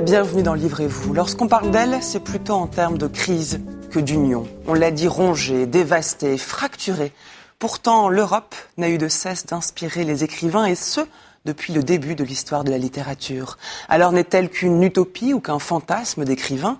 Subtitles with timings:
[0.00, 1.12] Bienvenue dans Livrez-vous.
[1.12, 3.60] Lorsqu'on parle d'elle, c'est plutôt en termes de crise
[3.90, 4.46] que d'union.
[4.66, 7.12] On l'a dit rongée, dévastée, fracturée.
[7.58, 11.00] Pourtant, l'Europe n'a eu de cesse d'inspirer les écrivains et ce,
[11.44, 13.56] depuis le début de l'histoire de la littérature.
[13.88, 16.78] Alors n'est-elle qu'une utopie ou qu'un fantasme d'écrivain?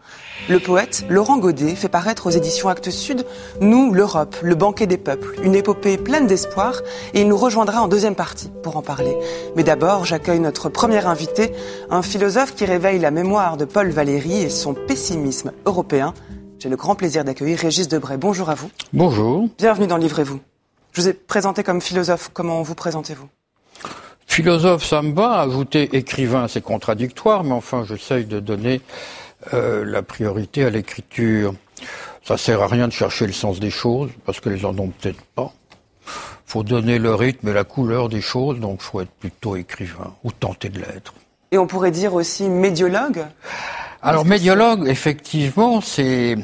[0.48, 3.24] Le poète Laurent Godet fait paraître aux éditions Actes Sud
[3.60, 6.82] Nous, l'Europe, le banquet des peuples, une épopée pleine d'espoir
[7.14, 9.16] et il nous rejoindra en deuxième partie pour en parler.
[9.56, 11.52] Mais d'abord, j'accueille notre premier invité,
[11.88, 16.12] un philosophe qui réveille la mémoire de Paul Valéry et son pessimisme européen.
[16.58, 18.18] J'ai le grand plaisir d'accueillir Régis Debray.
[18.18, 18.70] Bonjour à vous.
[18.92, 19.48] Bonjour.
[19.56, 20.40] Bienvenue dans Livrez-vous.
[20.92, 22.30] Je vous ai présenté comme philosophe.
[22.34, 23.28] Comment vous présentez-vous?
[24.30, 25.40] Philosophe, ça me va.
[25.40, 28.80] Ajouter écrivain, c'est contradictoire, mais enfin, j'essaye de donner
[29.52, 31.52] euh, la priorité à l'écriture.
[32.22, 34.86] Ça sert à rien de chercher le sens des choses, parce que les en ont
[34.88, 35.52] peut-être pas.
[36.46, 40.30] Faut donner le rythme et la couleur des choses, donc faut être plutôt écrivain, ou
[40.30, 41.12] tenter de l'être.
[41.50, 43.26] Et on pourrait dire aussi médiologue?
[44.00, 46.36] Alors, médiologue, effectivement, c'est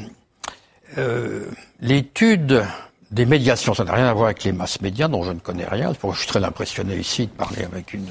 [0.97, 1.45] euh,
[1.79, 2.65] l'étude
[3.11, 3.73] des médiations.
[3.73, 5.89] Ça n'a rien à voir avec les masses médias dont je ne connais rien.
[5.91, 8.09] C'est pour je suis très impressionné ici de parler avec une,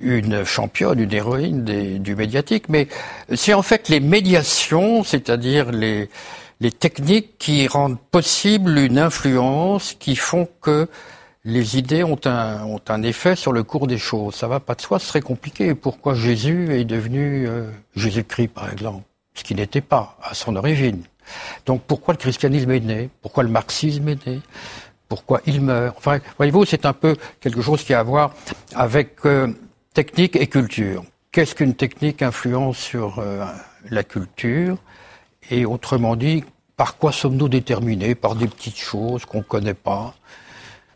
[0.00, 2.68] une championne, une héroïne du médiatique.
[2.68, 2.88] Mais
[3.34, 6.08] c'est en fait les médiations, c'est-à-dire les,
[6.60, 10.88] les techniques qui rendent possible une influence, qui font que
[11.44, 14.34] les idées ont un, ont un effet sur le cours des choses.
[14.34, 15.74] Ça va pas de soi, ce serait compliqué.
[15.74, 19.02] Pourquoi Jésus est devenu euh, Jésus-Christ, par exemple?
[19.34, 21.04] Ce qui n'était pas à son origine.
[21.66, 23.10] Donc pourquoi le christianisme est né?
[23.22, 24.40] Pourquoi le marxisme est né?
[25.08, 25.96] Pourquoi il meurt?
[25.96, 28.34] Enfin, voyez-vous, c'est un peu quelque chose qui a à voir
[28.74, 29.48] avec euh,
[29.94, 31.02] technique et culture.
[31.32, 33.44] Qu'est-ce qu'une technique influence sur euh,
[33.90, 34.76] la culture?
[35.50, 36.44] Et autrement dit,
[36.76, 38.14] par quoi sommes-nous déterminés?
[38.14, 40.14] Par des petites choses qu'on ne connaît pas.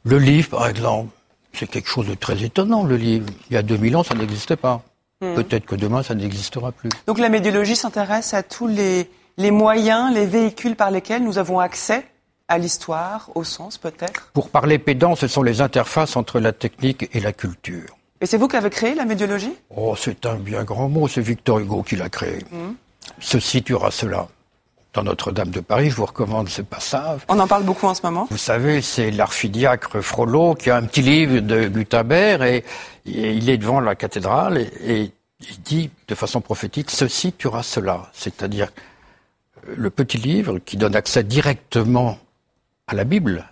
[0.05, 1.11] Le livre, par exemple,
[1.53, 3.27] c'est quelque chose de très étonnant, le livre.
[3.51, 4.83] Il y a 2000 ans, ça n'existait pas.
[5.21, 5.35] Mmh.
[5.35, 6.91] Peut-être que demain, ça n'existera plus.
[7.07, 11.59] Donc la médiologie s'intéresse à tous les les moyens, les véhicules par lesquels nous avons
[11.59, 12.05] accès
[12.49, 17.09] à l'histoire, au sens peut-être Pour parler pédant, ce sont les interfaces entre la technique
[17.13, 17.97] et la culture.
[18.21, 19.55] Et c'est vous qui avez créé la médiologie?
[19.75, 22.45] Oh, c'est un bien grand mot, c'est Victor Hugo qui l'a créé.
[22.51, 22.73] Mmh.
[23.19, 24.29] Ceci tuera cela.
[24.93, 27.23] Dans Notre-Dame de Paris, je vous recommande ce passage.
[27.29, 28.29] On en parle beaucoup en ce moment.
[28.31, 32.65] Vous savez, c'est l'archidiacre Frollo qui a un petit livre de Gutenberg et,
[33.07, 37.63] et il est devant la cathédrale et, et il dit de façon prophétique, ceci tuera
[37.63, 38.11] cela.
[38.13, 38.71] C'est-à-dire
[39.67, 42.19] le petit livre qui donne accès directement
[42.87, 43.47] à la Bible.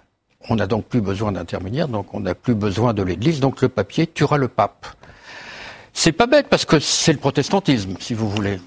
[0.49, 3.69] On n'a donc plus besoin d'intermédiaire, donc on n'a plus besoin de l'Église, donc le
[3.69, 4.87] papier tuera le pape.
[5.93, 8.61] C'est pas bête parce que c'est le protestantisme, si vous voulez,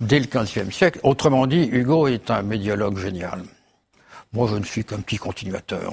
[0.00, 1.00] dès le XVe siècle.
[1.02, 3.42] Autrement dit, Hugo est un médiologue génial.
[4.32, 5.92] Moi, je ne suis qu'un petit continuateur.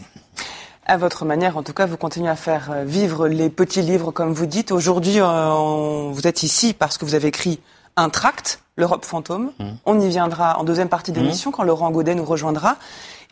[0.85, 4.12] À votre manière, en tout cas, vous continuez à faire euh, vivre les petits livres,
[4.12, 4.72] comme vous dites.
[4.72, 7.59] Aujourd'hui, euh, vous êtes ici parce que vous avez écrit
[7.97, 9.52] un tract, l'Europe fantôme.
[9.59, 9.66] Mmh.
[9.85, 11.53] On y viendra en deuxième partie d'émission mmh.
[11.53, 12.78] quand Laurent Godet nous rejoindra.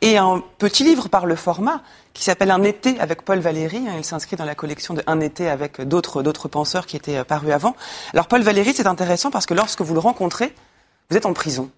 [0.01, 1.81] Et un petit livre par le format
[2.13, 3.81] qui s'appelle Un été avec Paul Valéry.
[3.97, 7.51] Il s'inscrit dans la collection de Un été avec d'autres, d'autres penseurs qui étaient parus
[7.51, 7.75] avant.
[8.13, 10.53] Alors Paul Valéry, c'est intéressant parce que lorsque vous le rencontrez,
[11.09, 11.69] vous êtes en prison.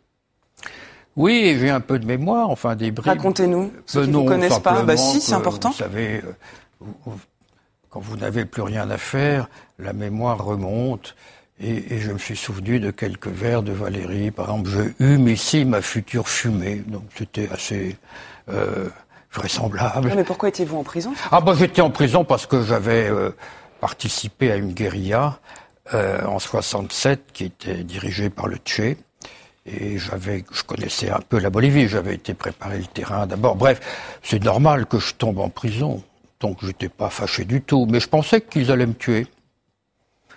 [1.16, 3.08] Oui, j'ai un peu de mémoire, enfin des bribes.
[3.08, 4.84] Racontez-nous, ceux qui ne vous connaissent pas.
[4.84, 5.70] Bah si, c'est important.
[5.70, 7.12] Vous savez, euh,
[7.90, 11.16] quand vous n'avez plus rien à faire, la mémoire remonte.
[11.64, 14.32] Et, et, je me suis souvenu de quelques vers de Valérie.
[14.32, 16.84] Par exemple, je hume ici ma future fumée.
[16.88, 17.98] Donc c'était assez
[18.50, 18.90] euh,
[19.32, 20.10] vraisemblable.
[20.10, 23.30] Non, mais pourquoi étiez-vous en prison Ah bah j'étais en prison parce que j'avais euh,
[23.80, 25.40] participé à une guérilla
[25.94, 28.98] euh, en 67 qui était dirigée par le Tché.
[29.68, 33.56] Et j'avais, je connaissais un peu la Bolivie, j'avais été préparer le terrain d'abord.
[33.56, 33.80] Bref,
[34.24, 36.02] c'est normal que je tombe en prison.
[36.40, 37.86] Donc j'étais pas fâché du tout.
[37.88, 39.28] Mais je pensais qu'ils allaient me tuer.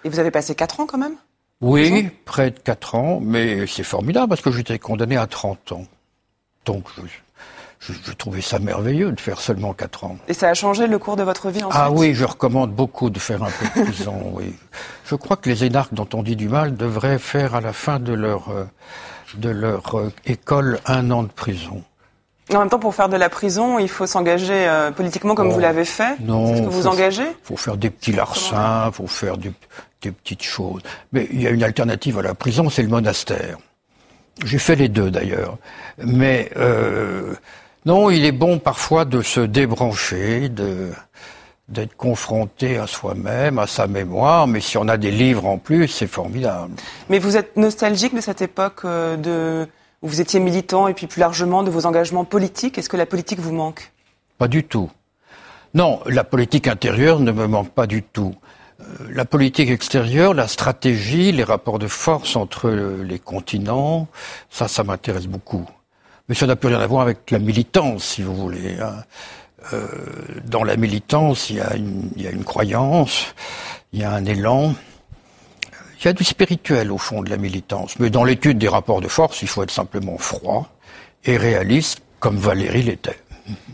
[0.04, 1.16] Et vous avez passé 4 ans quand même?
[1.60, 5.86] Oui, près de 4 ans, mais c'est formidable parce que j'étais condamné à 30 ans.
[6.66, 7.02] Donc je,
[7.80, 10.18] je, je, trouvais ça merveilleux de faire seulement 4 ans.
[10.28, 11.80] Et ça a changé le cours de votre vie ensuite?
[11.82, 14.54] Ah oui, je recommande beaucoup de faire un peu de prison, oui.
[15.06, 17.98] Je crois que les énarques dont on dit du mal devraient faire à la fin
[17.98, 18.64] de leur, euh,
[19.36, 21.82] de leur euh, école un an de prison.
[22.52, 25.52] En même temps, pour faire de la prison, il faut s'engager euh, politiquement comme oh,
[25.52, 26.18] vous l'avez fait?
[26.20, 26.52] Non.
[26.52, 27.22] Que vous engagez?
[27.22, 29.50] Il faut faire des petits larcins, il faut faire des,
[30.04, 30.82] des, petites choses.
[31.12, 33.58] Mais il y a une alternative à la prison, c'est le monastère.
[34.44, 35.58] J'ai fait les deux d'ailleurs.
[35.98, 37.34] Mais euh,
[37.86, 40.90] non, il est bon parfois de se débrancher, de
[41.66, 44.46] d'être confronté à soi-même, à sa mémoire.
[44.46, 46.74] Mais si on a des livres en plus, c'est formidable.
[47.08, 49.66] Mais vous êtes nostalgique de cette époque euh, de
[50.02, 52.76] où vous étiez militant et puis plus largement de vos engagements politiques?
[52.76, 53.90] Est-ce que la politique vous manque?
[54.36, 54.90] Pas du tout.
[55.72, 58.34] Non, la politique intérieure ne me manque pas du tout.
[58.84, 64.08] Euh, la politique extérieure, la stratégie, les rapports de force entre les continents,
[64.50, 65.66] ça, ça m'intéresse beaucoup.
[66.28, 68.76] Mais ça n'a plus rien à voir avec la militance, si vous voulez.
[68.80, 69.02] Hein.
[69.72, 69.86] Euh,
[70.44, 73.34] dans la militance, il y, a une, il y, a une, croyance,
[73.92, 74.74] il y a un élan,
[76.00, 77.98] il y a du spirituel au fond de la militance.
[77.98, 80.68] Mais dans l'étude des rapports de force, il faut être simplement froid
[81.24, 83.18] et réaliste, comme Valérie l'était.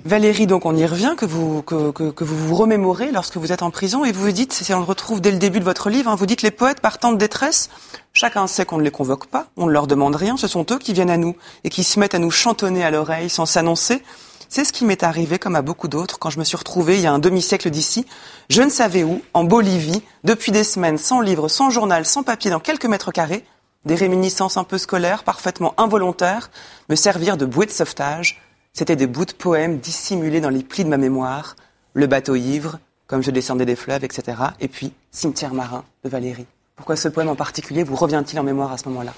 [0.04, 4.04] Valérie, donc on y revient, que vous, vous vous remémorez lorsque vous êtes en prison,
[4.04, 6.26] et vous vous dites, on le retrouve dès le début de votre livre, hein, vous
[6.26, 7.70] dites les poètes partant de détresse,
[8.12, 10.78] chacun sait qu'on ne les convoque pas, on ne leur demande rien, ce sont eux
[10.78, 14.02] qui viennent à nous, et qui se mettent à nous chantonner à l'oreille sans s'annoncer.
[14.48, 17.02] C'est ce qui m'est arrivé, comme à beaucoup d'autres, quand je me suis retrouvée il
[17.02, 18.06] y a un demi-siècle d'ici,
[18.48, 22.50] je ne savais où, en Bolivie, depuis des semaines, sans livre, sans journal, sans papier,
[22.50, 23.44] dans quelques mètres carrés,
[23.84, 26.50] des réminiscences un peu scolaires, parfaitement involontaires,
[26.88, 28.40] me servir de bouée de sauvetage,
[28.72, 31.56] c'était des bouts de poèmes dissimulés dans les plis de ma mémoire,
[31.94, 34.38] Le bateau ivre, comme je descendais des fleuves, etc.
[34.60, 36.46] Et puis Cimetière marin de Valérie.
[36.76, 39.12] Pourquoi ce poème en particulier vous revient-il en mémoire à ce moment-là?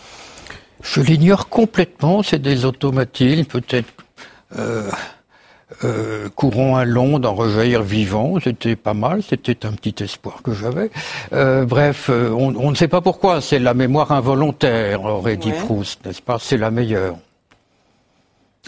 [0.83, 3.89] Je l'ignore complètement, c'est des automatismes, peut-être
[4.59, 4.91] euh,
[5.85, 10.53] euh, courant à long d'en rejaillir vivant, c'était pas mal, c'était un petit espoir que
[10.53, 10.91] j'avais.
[11.33, 16.05] Euh, bref, on, on, ne sait pas pourquoi, c'est la mémoire involontaire, aurait dit Proust,
[16.05, 16.39] n'est-ce pas?
[16.41, 17.17] C'est la meilleure.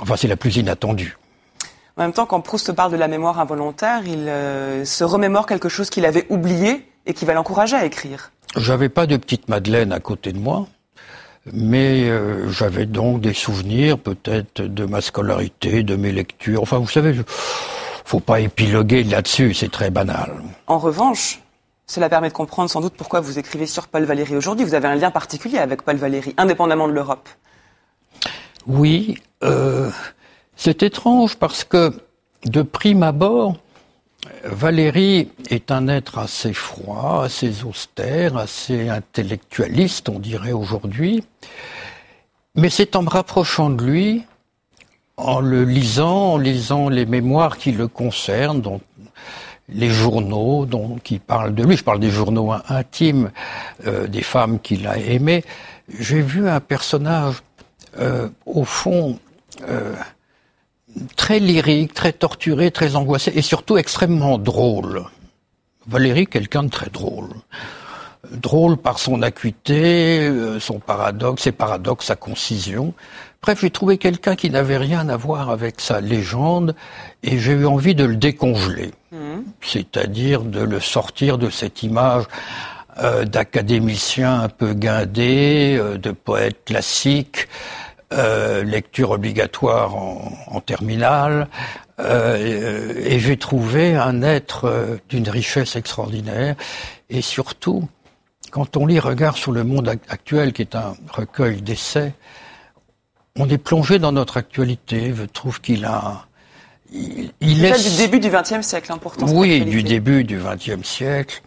[0.01, 1.17] Enfin, c'est la plus inattendue.
[1.97, 5.69] En même temps, quand Proust parle de la mémoire involontaire, il euh, se remémore quelque
[5.69, 8.33] chose qu'il avait oublié et qui va l'encourager à écrire.
[8.57, 10.67] J'avais pas de petite Madeleine à côté de moi,
[11.53, 16.63] mais euh, j'avais donc des souvenirs peut-être de ma scolarité, de mes lectures.
[16.63, 17.23] Enfin, vous savez, je...
[17.27, 20.33] faut pas épiloguer là-dessus, c'est très banal.
[20.67, 21.41] En revanche,
[21.87, 24.65] cela permet de comprendre sans doute pourquoi vous écrivez sur Paul Valéry aujourd'hui.
[24.65, 27.29] Vous avez un lien particulier avec Paul Valéry, indépendamment de l'Europe.
[28.67, 29.91] Oui, euh,
[30.57, 31.93] c'est étrange parce que
[32.45, 33.57] de prime abord,
[34.45, 41.25] Valérie est un être assez froid, assez austère, assez intellectualiste, on dirait aujourd'hui.
[42.55, 44.23] Mais c'est en me rapprochant de lui,
[45.17, 48.81] en le lisant, en lisant les mémoires qui le concernent, dont
[49.69, 53.31] les journaux dont, qui parlent de lui, je parle des journaux intimes
[53.87, 55.43] euh, des femmes qu'il a aimées,
[55.99, 57.43] j'ai vu un personnage
[57.99, 59.19] euh, au fond,
[59.69, 59.95] euh,
[61.17, 65.05] très lyrique, très torturé, très angoissé, et surtout extrêmement drôle.
[65.87, 67.29] Valérie, quelqu'un de très drôle.
[68.31, 72.95] Drôle par son acuité, euh, son paradoxe, ses paradoxes, sa concision.
[73.43, 76.75] Bref, j'ai trouvé quelqu'un qui n'avait rien à voir avec sa légende,
[77.23, 78.93] et j'ai eu envie de le décongeler.
[79.13, 79.17] Mmh.
[79.61, 82.25] C'est-à-dire de le sortir de cette image
[83.03, 87.49] euh, d'académicien un peu guindé, euh, de poète classique,
[88.13, 91.49] euh, lecture obligatoire en, en terminale,
[92.01, 96.57] euh, et j'ai trouvé un être euh, d'une richesse extraordinaire,
[97.09, 97.89] et surtout,
[98.51, 102.13] quand on lit Regard sur le monde actuel, qui est un recueil d'essais,
[103.37, 105.13] on est plongé dans notre actualité.
[105.15, 106.27] Je trouve qu'il a,
[106.93, 107.91] il, il laisse...
[107.91, 109.27] du début du XXe siècle, important.
[109.29, 111.43] Oui, du début du XXe siècle.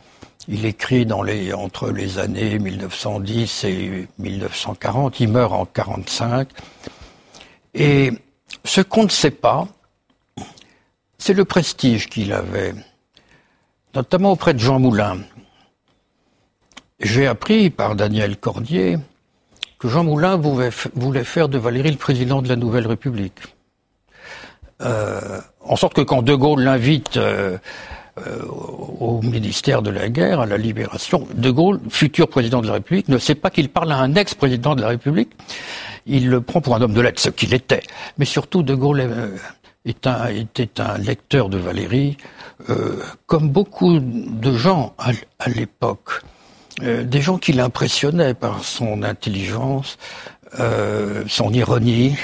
[0.49, 5.19] Il écrit entre les années 1910 et 1940.
[5.19, 6.47] Il meurt en 45.
[7.73, 8.13] Et
[8.63, 9.67] ce qu'on ne sait pas,
[11.17, 12.73] c'est le prestige qu'il avait,
[13.93, 15.17] notamment auprès de Jean Moulin.
[16.99, 18.97] J'ai appris par Daniel Cordier
[19.79, 23.39] que Jean Moulin voulait faire de Valéry le président de la Nouvelle République.
[24.81, 27.57] Euh, en sorte que quand De Gaulle l'invite euh,
[28.25, 28.45] euh,
[28.99, 33.09] au ministère de la Guerre, à la Libération, De Gaulle, futur président de la République,
[33.09, 35.31] ne sait pas qu'il parle à un ex-président de la République.
[36.05, 37.83] Il le prend pour un homme de lettres, ce qu'il était.
[38.17, 39.37] Mais surtout, De Gaulle euh,
[39.85, 42.17] est un, était un lecteur de Valéry,
[42.69, 46.21] euh, comme beaucoup de gens à, l'époque.
[46.83, 49.97] Euh, des gens qui l'impressionnaient par son intelligence,
[50.59, 52.15] euh, son ironie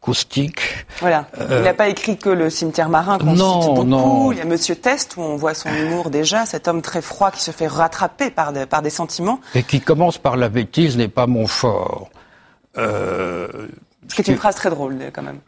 [0.00, 0.86] caustique.
[1.00, 1.26] Voilà.
[1.38, 3.84] Euh, il n'a pas écrit que le cimetière marin qu'on cite beaucoup.
[3.84, 4.32] Non.
[4.32, 7.30] Il y a Monsieur Test où on voit son humour déjà, cet homme très froid
[7.30, 9.40] qui se fait rattraper par des, par des sentiments.
[9.54, 12.08] Et qui commence par la bêtise n'est pas mon fort.
[12.78, 13.48] Euh,
[14.08, 15.40] Ce qui est une phrase très drôle quand même.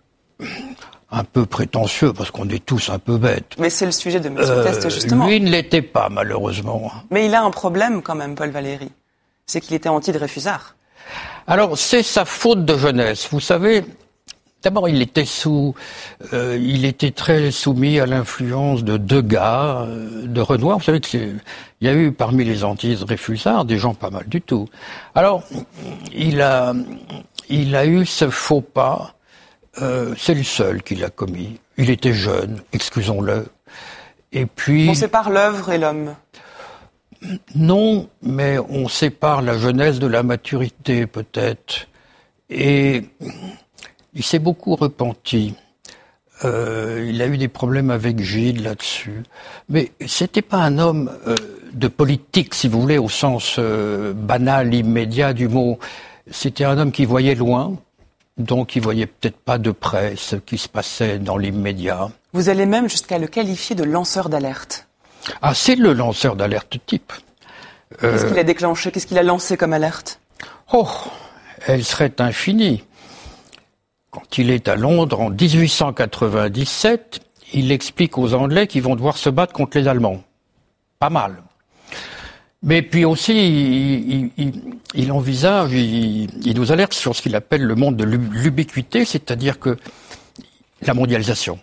[1.10, 3.54] Un peu prétentieux parce qu'on est tous un peu bêtes.
[3.58, 5.26] Mais c'est le sujet de Monsieur Test justement.
[5.26, 6.92] Lui ne l'était pas malheureusement.
[7.10, 8.90] Mais il a un problème quand même, Paul Valéry.
[9.46, 10.74] C'est qu'il était anti-Dreyfusard.
[11.46, 13.28] Alors, c'est sa faute de jeunesse.
[13.30, 13.84] Vous savez,
[14.62, 15.74] D'abord, il était sous,
[16.32, 20.78] euh, il était très soumis à l'influence de Degas, euh, de Renoir.
[20.78, 21.38] Vous savez qu'il
[21.80, 24.68] y a eu parmi les Antilles Réfusards des gens pas mal du tout.
[25.14, 25.44] Alors,
[26.12, 26.74] il a,
[27.48, 29.14] eu ce faux pas.
[29.80, 31.60] Euh, c'est le seul qu'il a commis.
[31.76, 33.46] Il était jeune, excusons-le.
[34.32, 34.88] Et puis.
[34.90, 36.16] On sépare l'œuvre et l'homme.
[37.54, 41.88] Non, mais on sépare la jeunesse de la maturité, peut-être.
[42.50, 43.04] Et
[44.14, 45.54] il s'est beaucoup repenti.
[46.44, 49.22] Euh, il a eu des problèmes avec Gilles là-dessus.
[49.68, 51.34] Mais c'était pas un homme euh,
[51.72, 55.78] de politique, si vous voulez, au sens euh, banal, immédiat du mot.
[56.30, 57.76] C'était un homme qui voyait loin,
[58.36, 62.10] donc il voyait peut-être pas de près ce qui se passait dans l'immédiat.
[62.32, 64.87] Vous allez même jusqu'à le qualifier de lanceur d'alerte.
[65.42, 67.12] Ah, c'est le lanceur d'alerte type.
[68.00, 68.90] Qu'est-ce qu'il a déclenché?
[68.90, 70.20] Qu'est-ce qu'il a lancé comme alerte?
[70.72, 70.88] Oh,
[71.66, 72.84] elle serait infinie.
[74.10, 77.20] Quand il est à Londres en 1897,
[77.52, 80.22] il explique aux Anglais qu'ils vont devoir se battre contre les Allemands.
[80.98, 81.42] Pas mal.
[82.62, 84.30] Mais puis aussi,
[84.94, 89.76] il, envisage, il, nous alerte sur ce qu'il appelle le monde de l'ubiquité, c'est-à-dire que
[90.82, 91.60] la mondialisation.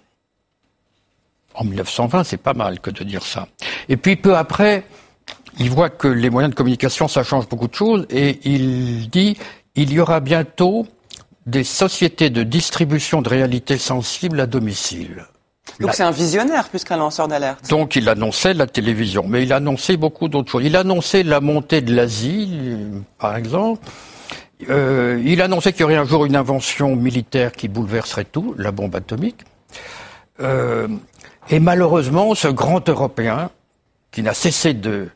[1.55, 3.47] En 1920, c'est pas mal que de dire ça.
[3.89, 4.83] Et puis peu après,
[5.59, 9.37] il voit que les moyens de communication, ça change beaucoup de choses, et il dit,
[9.75, 10.85] il y aura bientôt
[11.45, 15.25] des sociétés de distribution de réalité sensible à domicile.
[15.79, 17.69] Donc c'est un visionnaire plus qu'un lanceur d'alerte.
[17.69, 20.63] Donc il annonçait la télévision, mais il annonçait beaucoup d'autres choses.
[20.63, 22.77] Il annonçait la montée de l'Asie,
[23.19, 23.85] par exemple.
[24.69, 28.71] Euh, il annonçait qu'il y aurait un jour une invention militaire qui bouleverserait tout, la
[28.71, 29.41] bombe atomique.
[30.39, 30.87] Euh,
[31.49, 33.49] et malheureusement, ce grand Européen,
[34.11, 35.09] qui n'a cessé de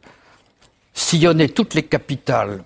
[0.94, 2.64] sillonner toutes les capitales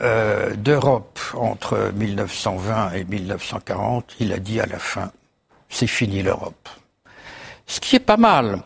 [0.00, 5.10] euh, d'Europe entre 1920 et 1940, il a dit à la fin,
[5.68, 6.68] c'est fini l'Europe.
[7.66, 8.60] Ce qui est pas mal.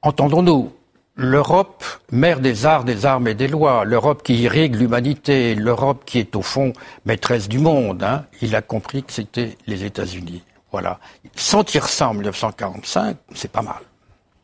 [0.00, 0.72] Entendons-nous,
[1.14, 6.18] l'Europe, mère des arts, des armes et des lois, l'Europe qui irrigue l'humanité, l'Europe qui
[6.18, 6.72] est au fond
[7.04, 10.42] maîtresse du monde, hein, il a compris que c'était les États-Unis.
[10.72, 10.98] Voilà.
[11.36, 13.80] Sentir ça en 1945, c'est pas mal.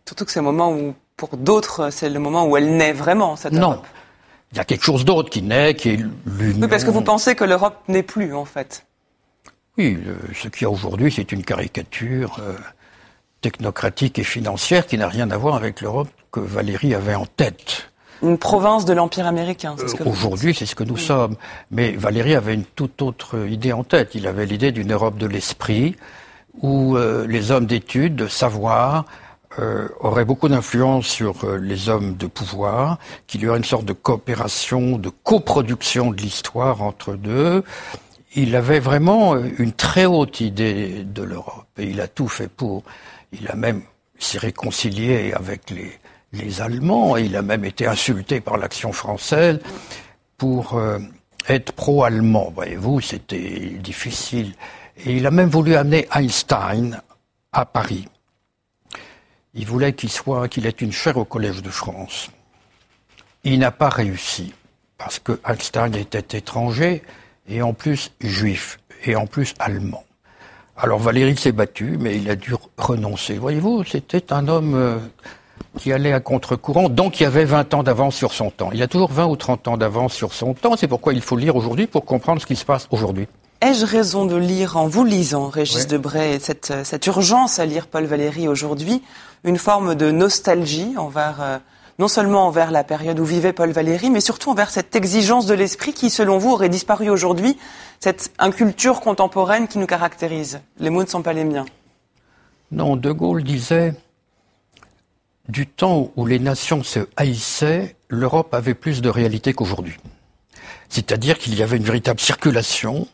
[0.06, 3.36] Surtout que c'est un moment où, pour d'autres, c'est le moment où elle naît vraiment,
[3.36, 3.76] cette Europe.
[3.76, 3.82] Non,
[4.52, 6.62] il y a quelque chose d'autre qui naît, qui est l'union.
[6.62, 8.86] Oui, parce que vous pensez que l'Europe n'est plus, en fait.
[9.76, 9.98] Oui,
[10.34, 12.54] ce qu'il y a aujourd'hui, c'est une caricature euh,
[13.40, 17.90] technocratique et financière qui n'a rien à voir avec l'Europe que Valérie avait en tête.
[18.22, 21.36] Une province de l'Empire américain, ce que Aujourd'hui, c'est ce que nous sommes.
[21.70, 24.14] Mais Valérie avait une toute autre idée en tête.
[24.14, 25.96] Il avait l'idée d'une Europe de l'esprit,
[26.60, 29.04] où euh, les hommes d'études, de savoir,
[29.60, 33.84] euh, aurait beaucoup d'influence sur euh, les hommes de pouvoir, qu'il y aurait une sorte
[33.84, 37.62] de coopération, de coproduction de l'histoire entre deux.
[38.34, 42.82] Il avait vraiment une très haute idée de l'Europe et il a tout fait pour.
[43.32, 43.82] Il a même
[44.18, 45.92] s'est réconcilié avec les,
[46.32, 49.60] les Allemands il a même été insulté par l'action française
[50.36, 50.80] pour
[51.48, 52.52] être pro-allemand.
[52.54, 54.54] Voyez-vous, c'était difficile.
[55.04, 57.00] Et il a même voulu amener Einstein
[57.52, 58.06] à Paris.
[59.54, 62.30] Il voulait qu'il soit, qu'il ait une chaire au Collège de France.
[63.44, 64.52] Il n'a pas réussi
[64.98, 67.02] parce que Einstein était étranger
[67.48, 70.04] et en plus juif et en plus allemand.
[70.76, 73.38] Alors Valéry s'est battu, mais il a dû renoncer.
[73.38, 74.98] Voyez-vous, c'était un homme euh,
[75.78, 78.70] qui allait à contre-courant, donc il avait 20 ans d'avance sur son temps.
[78.74, 81.36] Il a toujours 20 ou 30 ans d'avance sur son temps, c'est pourquoi il faut
[81.36, 83.26] lire aujourd'hui pour comprendre ce qui se passe aujourd'hui.
[83.60, 88.04] Ai-je raison de lire en vous lisant, Régis Debray, cette, cette urgence à lire Paul
[88.04, 89.02] Valéry aujourd'hui,
[89.42, 91.58] une forme de nostalgie envers, euh,
[91.98, 95.54] non seulement envers la période où vivait Paul Valéry, mais surtout envers cette exigence de
[95.54, 97.58] l'esprit qui, selon vous, aurait disparu aujourd'hui,
[97.98, 100.60] cette inculture contemporaine qui nous caractérise?
[100.78, 101.66] Les mots ne sont pas les miens.
[102.70, 103.94] Non, De Gaulle disait
[105.48, 109.96] du temps où les nations se haïssaient, l'Europe avait plus de réalité qu'aujourd'hui.
[110.88, 113.08] C'est-à-dire qu'il y avait une véritable circulation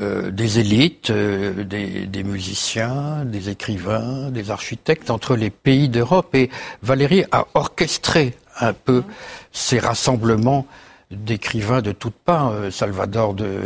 [0.00, 6.34] euh, des élites, euh, des, musiciens, des écrivains, des architectes entre les pays d'Europe.
[6.34, 6.50] Et
[6.82, 9.04] Valérie a orchestré un peu
[9.52, 10.66] ces rassemblements
[11.10, 13.60] d'écrivains de toutes parts, euh, Salvador de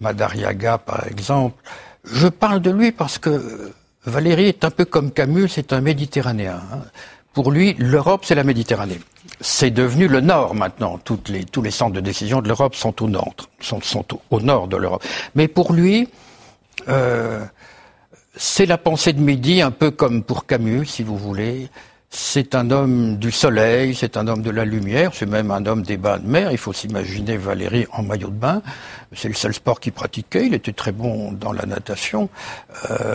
[0.00, 1.62] Madariaga par exemple.
[2.04, 3.72] Je parle de lui parce que
[4.04, 6.60] Valérie est un peu comme Camus, c'est un Méditerranéen.
[6.72, 6.82] Hein.
[7.32, 8.98] Pour lui, l'Europe, c'est la Méditerranée.
[9.40, 10.98] C'est devenu le Nord maintenant.
[10.98, 11.20] Tous
[11.62, 15.04] les centres de décision de l'Europe sont au Nord, sont, sont au, Nord de l'Europe.
[15.34, 16.08] Mais pour lui,
[16.88, 17.44] euh,
[18.36, 21.68] c'est la pensée de midi, un peu comme pour Camus, si vous voulez.
[22.12, 25.82] C'est un homme du soleil, c'est un homme de la lumière, c'est même un homme
[25.82, 26.50] des bains de mer.
[26.50, 28.62] Il faut s'imaginer Valérie en maillot de bain.
[29.14, 30.46] C'est le seul sport qu'il pratiquait.
[30.46, 32.28] Il était très bon dans la natation.
[32.90, 33.14] Euh,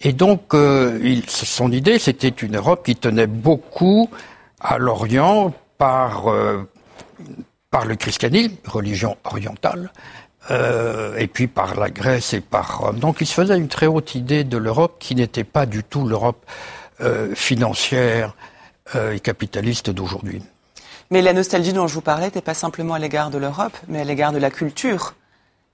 [0.00, 4.08] et donc, euh, son idée, c'était une Europe qui tenait beaucoup
[4.60, 6.62] à l'Orient par, euh,
[7.84, 9.92] le christianisme, religion orientale,
[11.18, 12.98] et puis par la Grèce et par Rome.
[12.98, 16.04] Donc il se faisait une très haute idée de l'Europe qui n'était pas du tout
[16.06, 16.44] l'Europe
[17.02, 18.34] euh, financière
[18.94, 20.42] euh, et capitaliste d'aujourd'hui.
[21.10, 24.00] Mais la nostalgie dont je vous parlais n'était pas simplement à l'égard de l'Europe, mais
[24.00, 25.14] à l'égard de la culture,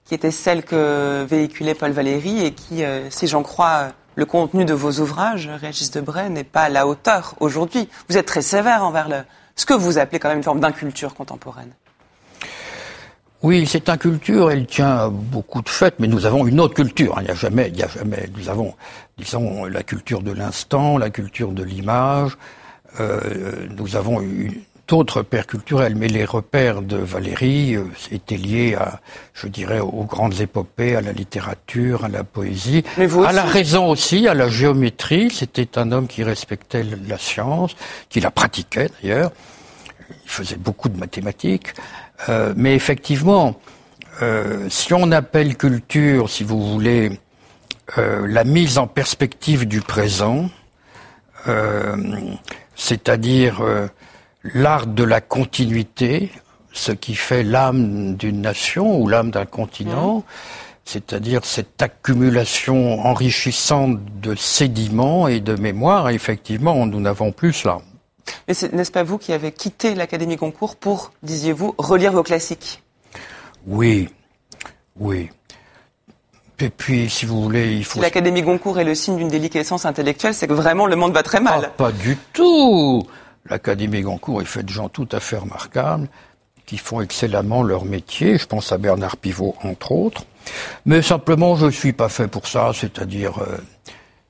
[0.05, 4.65] qui était celle que véhiculait Paul Valéry et qui, euh, si j'en crois le contenu
[4.65, 7.89] de vos ouvrages, Régis Debray, n'est pas à la hauteur aujourd'hui.
[8.09, 9.25] Vous êtes très sévère envers
[9.57, 11.73] ce que vous appelez quand même une forme d'inculture contemporaine.
[13.47, 17.17] Oui, cette inculture, elle tient beaucoup de faits, mais nous avons une autre culture.
[17.17, 17.21] Hein.
[17.21, 18.75] Il n'y a jamais, il y a jamais, nous avons,
[19.19, 22.37] disons, la culture de l'instant, la culture de l'image.
[22.99, 24.53] Euh, nous avons une
[24.89, 29.01] d'autres repères culturels, mais les repères de Valérie euh, étaient liés à,
[29.33, 34.27] je dirais, aux grandes épopées, à la littérature, à la poésie, à la raison aussi,
[34.27, 35.31] à la géométrie.
[35.31, 37.77] C'était un homme qui respectait la science,
[38.09, 39.31] qui la pratiquait d'ailleurs.
[40.25, 41.75] Il faisait beaucoup de mathématiques.
[42.29, 43.61] Euh, mais effectivement,
[44.23, 47.21] euh, si on appelle culture, si vous voulez,
[47.99, 50.49] euh, la mise en perspective du présent,
[52.75, 53.63] c'est-à-dire
[54.43, 56.33] l'art de la continuité,
[56.73, 60.25] ce qui fait l'âme d'une nation ou l'âme d'un continent,
[60.85, 67.79] c'est-à-dire cette accumulation enrichissante de sédiments et de mémoire, effectivement, nous n'avons plus cela.
[68.49, 72.83] Mais n'est-ce pas vous qui avez quitté l'Académie Goncourt pour, disiez-vous, relire vos classiques?
[73.67, 74.09] Oui,
[74.97, 75.31] oui.
[76.59, 77.95] Et puis, si vous voulez, il faut.
[77.95, 81.23] Si l'Académie Goncourt est le signe d'une déliquescence intellectuelle, c'est que vraiment le monde va
[81.23, 81.63] très mal.
[81.65, 83.07] Ah, pas du tout.
[83.51, 86.09] L'Académie Goncourt est faite de gens tout à fait remarquables,
[86.65, 88.39] qui font excellemment leur métier.
[88.39, 90.25] Je pense à Bernard Pivot, entre autres.
[90.87, 93.39] Mais simplement, je ne suis pas fait pour ça, c'est-à-dire.
[93.43, 93.59] Euh,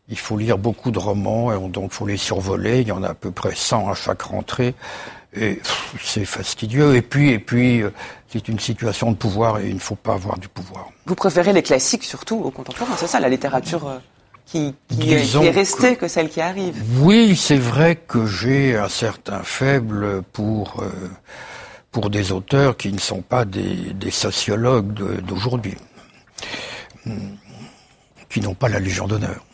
[0.08, 2.82] il faut lire beaucoup de romans, et donc il faut les survoler.
[2.82, 4.74] Il y en a à peu près 100 à chaque rentrée.
[5.38, 5.60] Et
[6.02, 6.96] c'est fastidieux.
[6.96, 7.90] Et puis, et puis, euh,
[8.28, 10.88] c'est une situation de pouvoir et il ne faut pas avoir du pouvoir.
[11.04, 13.98] Vous préférez les classiques surtout aux contemporains, c'est ça, la littérature euh,
[14.46, 19.42] qui, qui, est, restée que, celle qui arrive Oui, c'est vrai que j'ai un certain
[19.42, 20.88] faible pour, euh,
[21.90, 25.74] pour des auteurs qui ne sont pas des, des sociologues d'aujourd'hui,
[28.30, 29.45] qui n'ont pas la Légion d'honneur.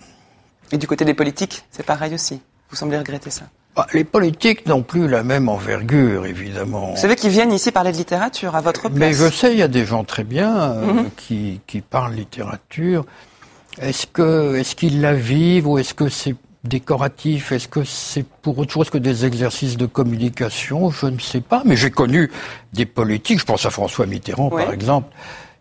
[0.73, 2.41] Et du côté des politiques, c'est pareil aussi.
[2.71, 3.45] Vous semblez regretter ça.
[3.77, 6.91] Bah, les politiques n'ont plus la même envergure, évidemment.
[6.91, 8.93] Vous savez qu'ils viennent ici parler de littérature à votre place.
[8.95, 11.11] Mais je sais, il y a des gens très bien euh, mhm.
[11.17, 13.05] qui, qui parlent littérature.
[13.81, 17.53] Est-ce que est-ce qu'ils la vivent ou est-ce que c'est décoratif?
[17.53, 20.91] Est-ce que c'est pour autre chose que des exercices de communication?
[20.91, 21.63] Je ne sais pas.
[21.65, 22.31] Mais j'ai connu
[22.75, 23.41] des politiques.
[23.41, 25.09] Je pense à François Mitterrand, par exemple,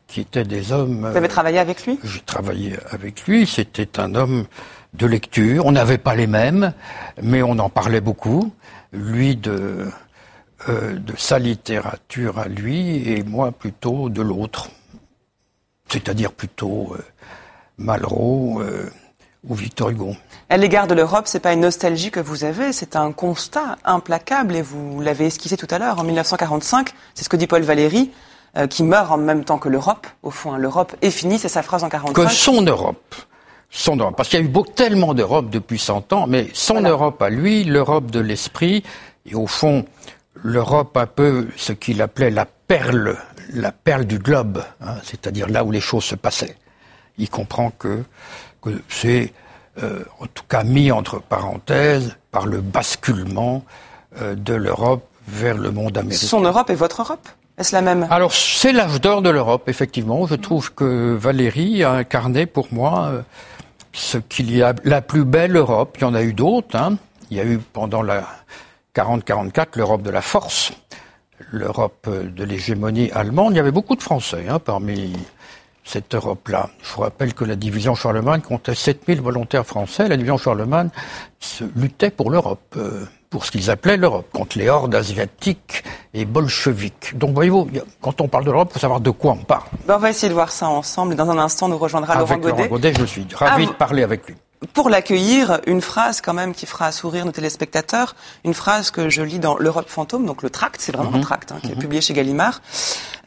[0.07, 1.09] qui étaient des hommes.
[1.09, 1.97] Vous avez travaillé avec lui?
[2.03, 3.47] J'ai travaillé avec lui.
[3.47, 4.45] C'était un homme
[4.93, 5.65] de lecture.
[5.65, 6.73] On n'avait pas les mêmes,
[7.21, 8.51] mais on en parlait beaucoup.
[8.91, 9.87] Lui de,
[10.69, 14.69] euh, de sa littérature à lui et moi plutôt de l'autre.
[15.87, 17.01] C'est-à-dire plutôt euh,
[17.77, 18.87] Malraux euh,
[19.47, 20.15] ou Victor Hugo.
[20.49, 24.55] À l'égard de l'Europe, c'est pas une nostalgie que vous avez, c'est un constat implacable
[24.55, 25.99] et vous l'avez esquissé tout à l'heure.
[25.99, 28.11] En 1945, c'est ce que dit Paul Valéry,
[28.69, 30.05] qui meurt en même temps que l'Europe.
[30.21, 32.13] Au fond, hein, l'Europe est finie, c'est sa phrase en 45.
[32.21, 33.15] Que son Europe
[33.71, 34.15] son Europe.
[34.15, 37.63] Parce qu'il y a eu tellement d'Europe depuis 100 ans, mais son Europe à lui,
[37.63, 38.83] l'Europe de l'esprit,
[39.25, 39.85] et au fond,
[40.35, 43.17] l'Europe un peu ce qu'il appelait la perle,
[43.53, 46.55] la perle du globe, hein, c'est-à-dire là où les choses se passaient.
[47.17, 48.03] Il comprend que,
[48.61, 49.33] que c'est,
[49.81, 53.63] euh, en tout cas mis entre parenthèses, par le basculement
[54.21, 56.27] euh, de l'Europe vers le monde américain.
[56.27, 58.07] Son Europe est votre Europe est-ce la même?
[58.09, 60.25] Alors, c'est l'âge d'or de l'Europe, effectivement.
[60.25, 63.21] Je trouve que Valérie a incarné pour moi euh,
[63.93, 65.97] ce qu'il y a la plus belle Europe.
[65.99, 66.75] Il y en a eu d'autres.
[66.75, 66.97] Hein.
[67.29, 68.27] Il y a eu pendant la
[68.95, 70.73] 40-44 l'Europe de la force,
[71.51, 73.53] l'Europe de l'hégémonie allemande.
[73.53, 75.13] Il y avait beaucoup de Français hein, parmi
[75.91, 76.69] cette Europe-là.
[76.81, 80.07] Je vous rappelle que la division Charlemagne comptait 7000 volontaires français.
[80.07, 80.89] La division Charlemagne
[81.39, 82.61] se luttait pour l'Europe.
[82.77, 87.17] Euh, pour ce qu'ils appelaient l'Europe, contre les hordes asiatiques et bolcheviques.
[87.17, 87.69] Donc voyez-vous,
[88.01, 89.63] quand on parle de l'Europe, il faut savoir de quoi on parle.
[89.87, 91.15] Ben, on va essayer de voir ça ensemble.
[91.15, 92.63] Dans un instant, nous rejoindra Laurent Godet.
[92.63, 94.35] Laurent Godet, je suis ravi de parler avec lui.
[94.73, 99.23] Pour l'accueillir, une phrase quand même qui fera sourire nos téléspectateurs, une phrase que je
[99.23, 101.23] lis dans l'Europe fantôme, donc le tract, c'est vraiment un mhm.
[101.23, 101.81] tract hein, qui est mhm.
[101.81, 102.61] publié chez Gallimard.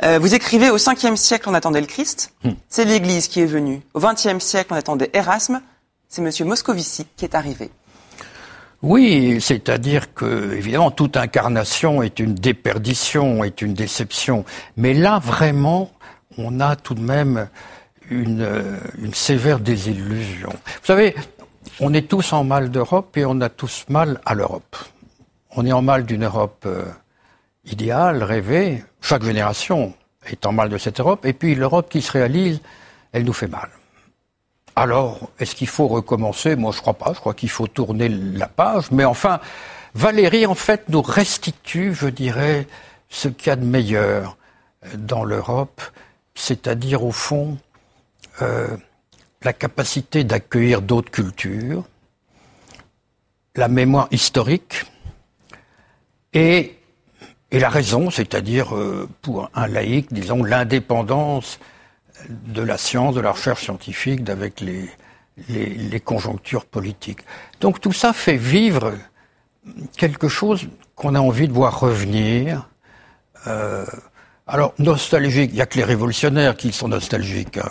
[0.05, 2.51] Euh, vous écrivez au 5e siècle on attendait le Christ, hmm.
[2.68, 3.83] c'est l'Église qui est venue.
[3.94, 5.61] Au 20e siècle on attendait Erasme,
[6.09, 7.70] c'est Monsieur Moscovici qui est arrivé.
[8.83, 14.44] Oui, c'est-à-dire que, évidemment, toute incarnation est une déperdition, est une déception.
[14.77, 15.90] Mais là, vraiment,
[16.37, 17.49] on a tout de même
[18.11, 20.51] une, une sévère désillusion.
[20.51, 21.14] Vous savez,
[21.81, 24.77] on est tous en mal d'Europe et on a tous mal à l'Europe.
[25.57, 26.85] On est en mal d'une Europe euh,
[27.64, 28.85] idéale, rêvée.
[29.01, 29.95] Chaque génération
[30.27, 31.25] est en mal de cette Europe.
[31.27, 32.61] Et puis l'Europe qui se réalise,
[33.12, 33.69] elle nous fait mal.
[34.77, 36.57] Alors, est-ce qu'il faut recommencer?
[36.57, 37.12] Moi, je crois pas.
[37.14, 38.90] Je crois qu'il faut tourner la page.
[38.90, 39.38] Mais enfin,
[39.95, 42.67] Valérie, en fait, nous restitue, je dirais,
[43.09, 44.37] ce qu'il y a de meilleur
[44.97, 45.81] dans l'Europe,
[46.35, 47.57] c'est-à-dire, au fond,
[48.42, 48.77] euh,
[49.42, 51.85] la capacité d'accueillir d'autres cultures,
[53.57, 54.85] la mémoire historique
[56.33, 56.77] et,
[57.53, 61.61] la raison, c'est-à-dire, euh, pour un laïc, disons, l'indépendance
[62.29, 64.90] de la science, de la recherche scientifique, avec les,
[65.49, 67.20] les, conjonctures politiques.
[67.61, 68.94] Donc tout ça fait vivre
[69.97, 72.68] quelque chose qu'on a envie de voir revenir.
[73.47, 73.85] Euh,
[74.46, 77.57] alors, nostalgique, il n'y a que les révolutionnaires qui sont nostalgiques.
[77.57, 77.70] Hein.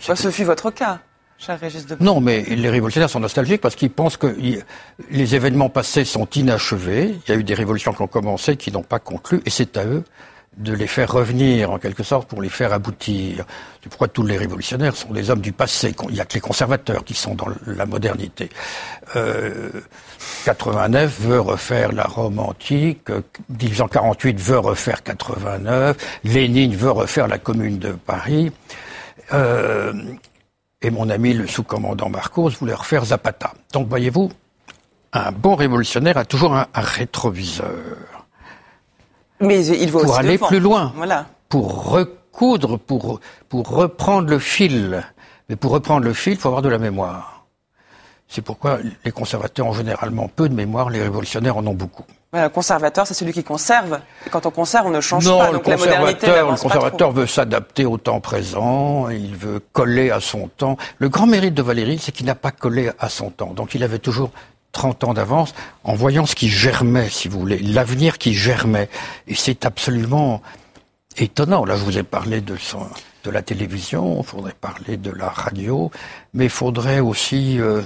[0.00, 1.00] Je, ce fut votre cas,
[1.36, 4.34] cher Régis de Non, mais les révolutionnaires sont nostalgiques parce qu'ils pensent que
[5.10, 7.16] les événements passés sont inachevés.
[7.26, 9.76] Il y a eu des révolutions qui ont commencé, qui n'ont pas conclu, et c'est
[9.76, 10.02] à eux
[10.56, 13.44] de les faire revenir en quelque sorte pour les faire aboutir.
[13.82, 15.94] C'est pourquoi tous les révolutionnaires sont des hommes du passé.
[16.08, 18.50] Il n'y a que les conservateurs qui sont dans la modernité.
[19.16, 19.70] Euh,
[20.44, 23.10] 89 veut refaire la Rome antique,
[23.48, 28.50] 1848 veut refaire 89, Lénine veut refaire la Commune de Paris.
[29.32, 29.92] Euh,
[30.82, 33.52] et mon ami le sous-commandant Marcos voulait refaire Zapata.
[33.72, 34.30] Donc voyez-vous,
[35.12, 38.19] un bon révolutionnaire a toujours un rétroviseur.
[39.40, 41.26] Mais il pour aller plus loin, voilà.
[41.48, 45.02] pour recoudre, pour, pour reprendre le fil.
[45.48, 47.46] Mais pour reprendre le fil, il faut avoir de la mémoire.
[48.28, 52.04] C'est pourquoi les conservateurs ont généralement peu de mémoire, les révolutionnaires en ont beaucoup.
[52.32, 53.98] Le conservateur, c'est celui qui conserve.
[54.24, 55.50] Et quand on conserve, on ne change pas.
[55.50, 60.46] Donc le conservateur, le conservateur veut s'adapter au temps présent, il veut coller à son
[60.46, 60.76] temps.
[60.98, 63.52] Le grand mérite de Valéry, c'est qu'il n'a pas collé à son temps.
[63.52, 64.30] Donc il avait toujours
[64.72, 65.54] 30 ans d'avance
[65.84, 68.88] en voyant ce qui germait, si vous voulez, l'avenir qui germait.
[69.26, 70.42] Et c'est absolument
[71.16, 71.64] étonnant.
[71.64, 72.56] Là, je vous ai parlé de,
[73.24, 75.90] de la télévision, il faudrait parler de la radio,
[76.34, 77.82] mais il faudrait aussi euh,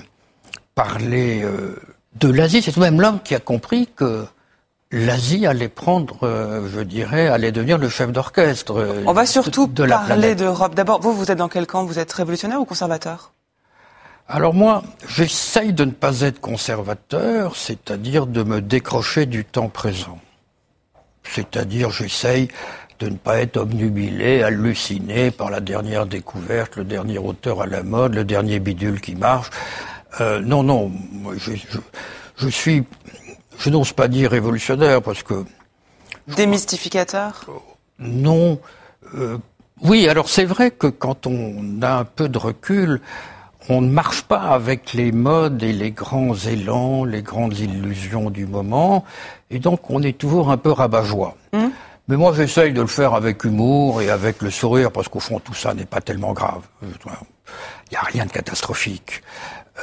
[0.74, 1.76] parler euh,
[2.20, 2.62] de l'Asie.
[2.62, 4.26] C'est tout de même l'homme qui a compris que
[4.90, 9.02] l'Asie allait prendre, euh, je dirais, allait devenir le chef d'orchestre.
[9.06, 10.74] On va surtout de, parler d'Europe.
[10.74, 11.84] D'abord, vous, vous êtes dans quel camp?
[11.84, 13.32] Vous êtes révolutionnaire ou conservateur?
[14.28, 20.18] Alors moi, j'essaye de ne pas être conservateur, c'est-à-dire de me décrocher du temps présent.
[21.24, 22.48] C'est-à-dire j'essaye
[23.00, 27.82] de ne pas être obnubilé, halluciné par la dernière découverte, le dernier auteur à la
[27.82, 29.50] mode, le dernier bidule qui marche.
[30.20, 30.92] Euh, non, non,
[31.36, 31.52] je,
[32.36, 32.84] je, suis,
[33.58, 35.44] je n'ose pas dire révolutionnaire parce que...
[36.28, 37.44] Démystificateur?
[37.98, 38.60] Non.
[39.14, 39.38] Euh,
[39.82, 43.00] oui, alors c'est vrai que quand on a un peu de recul,
[43.68, 48.46] on ne marche pas avec les modes et les grands élans, les grandes illusions du
[48.46, 49.04] moment,
[49.50, 51.34] et donc on est toujours un peu rabat-joie.
[51.52, 51.70] Hum.
[52.08, 55.40] Mais moi, j'essaye de le faire avec humour et avec le sourire, parce qu'au fond,
[55.40, 56.60] tout ça n'est pas tellement grave.
[56.82, 56.88] Il
[57.90, 59.22] n'y a rien de catastrophique.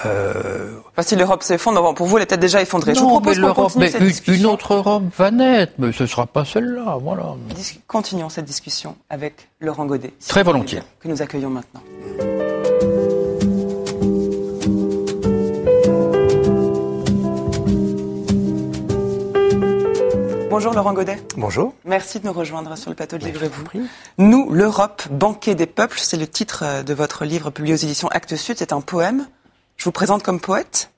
[0.05, 0.77] Euh...
[1.01, 2.93] si l'Europe s'effondre, pour vous, elle était déjà effondrée.
[2.93, 3.91] Non, Je vous propose mais l'Europe, mais
[4.27, 7.35] une, autre Europe va naître, mais ce ne sera pas celle-là, voilà.
[7.87, 10.13] Continuons cette discussion avec Laurent Godet.
[10.27, 10.81] Très volontiers.
[10.99, 11.81] Que nous accueillons maintenant.
[20.51, 21.17] Bonjour Laurent Godet.
[21.37, 21.73] Bonjour.
[21.85, 23.63] Merci de nous rejoindre sur le plateau de Livrez-vous.
[24.17, 28.09] Nous, l'Europe, banquet des peuples, c'est le titre euh, de votre livre publié aux éditions
[28.09, 28.57] Actes Sud.
[28.57, 29.27] C'est un poème.
[29.77, 30.91] Je vous présente comme poète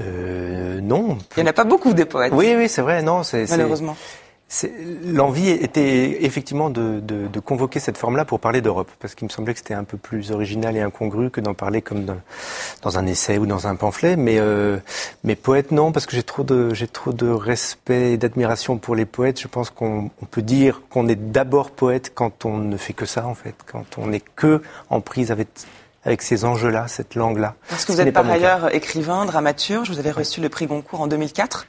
[0.00, 1.18] euh, Non.
[1.36, 2.32] Il n'y en a pas beaucoup des poètes.
[2.32, 3.02] Oui, oui, c'est vrai.
[3.02, 3.96] Non, c'est malheureusement.
[5.04, 9.30] L'envie était effectivement de, de, de convoquer cette forme-là pour parler d'Europe, parce qu'il me
[9.30, 12.16] semblait que c'était un peu plus original et incongru que d'en parler comme dans,
[12.82, 14.16] dans, un essai ou dans un pamphlet.
[14.16, 14.78] Mais, euh,
[15.22, 19.06] mais poète, non, parce que j'ai trop de, trop de respect et d'admiration pour les
[19.06, 19.40] poètes.
[19.40, 23.06] Je pense qu'on on peut dire qu'on est d'abord poète quand on ne fait que
[23.06, 25.48] ça, en fait, quand on n'est que en prise avec
[26.04, 27.54] avec ces enjeux-là, cette langue-là.
[27.68, 31.06] Parce que vous êtes par ailleurs écrivain, dramaturge, vous avez reçu le prix Goncourt en
[31.06, 31.66] 2004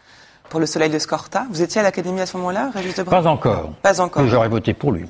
[0.52, 1.46] pour le Soleil de Scorta.
[1.50, 3.72] Vous étiez à l'Académie à ce moment-là, Régis Pas encore.
[3.82, 4.28] Pas encore.
[4.28, 5.08] J'aurais voté pour lui.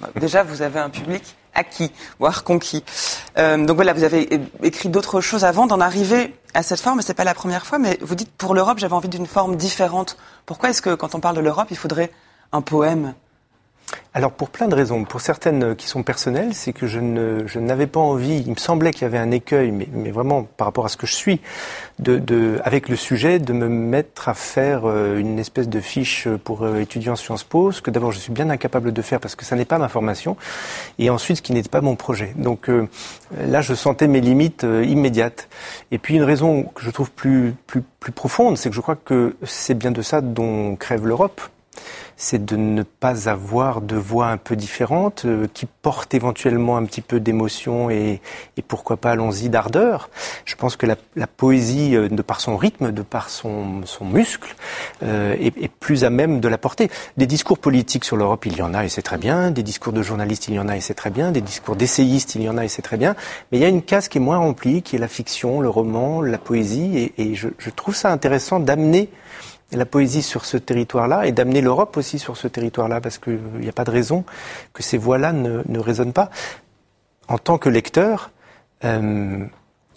[0.00, 2.84] Bah, déjà, vous avez un public acquis, voire conquis.
[3.36, 7.02] Euh, donc voilà, vous avez écrit d'autres choses avant d'en arriver à cette forme.
[7.02, 10.16] C'est pas la première fois, mais vous dites pour l'Europe, j'avais envie d'une forme différente.
[10.46, 12.12] Pourquoi est-ce que quand on parle de l'Europe, il faudrait
[12.52, 13.14] un poème?
[14.12, 15.04] Alors pour plein de raisons.
[15.04, 18.56] Pour certaines qui sont personnelles, c'est que je, ne, je n'avais pas envie, il me
[18.56, 21.40] semblait qu'il y avait un écueil, mais, vraiment par rapport à ce que je suis,
[22.00, 26.26] de, de, avec le sujet, de me mettre à faire euh, une espèce de fiche
[26.42, 29.36] pour euh, étudiants Sciences Po, ce que d'abord je suis bien incapable de faire parce
[29.36, 30.36] que ça n'est pas ma formation,
[30.98, 32.32] et ensuite ce qui n'était pas mon projet.
[32.36, 32.88] Donc euh,
[33.38, 35.48] là, je sentais mes limites immédiates.
[35.92, 38.96] Et puis une raison que je trouve plus, plus, plus profonde, c'est que je crois
[38.96, 41.40] que c'est bien de ça dont crève l'Europe
[42.20, 46.84] c'est de ne pas avoir de voix un peu différentes, euh, qui portent éventuellement un
[46.84, 48.20] petit peu d'émotion et,
[48.68, 50.10] pourquoi pas, allons-y, d'ardeur.
[50.44, 54.54] Je pense que la, poésie, euh, de par son rythme, de par son, muscle,
[55.02, 56.90] euh, est, plus à même de la porter.
[57.16, 59.50] Des discours politiques sur l'Europe, il y en a et c'est très bien.
[59.50, 61.32] Des discours de journalistes, il y en a et c'est très bien.
[61.32, 63.16] Des discours d'essayistes, il y en a et c'est très bien.
[63.50, 65.70] Mais il y a une case qui est moins remplie, qui est la fiction, le
[65.70, 67.12] roman, la poésie.
[67.16, 69.08] Et, je, je trouve ça intéressant d'amener
[69.72, 73.68] la poésie sur ce territoire-là et d'amener l'Europe aussi sur ce territoire-là, parce qu'il n'y
[73.68, 74.24] a pas de raison
[74.72, 76.30] que ces voix-là ne, ne, résonnent pas.
[77.28, 78.30] En tant que lecteur,
[78.84, 79.44] euh,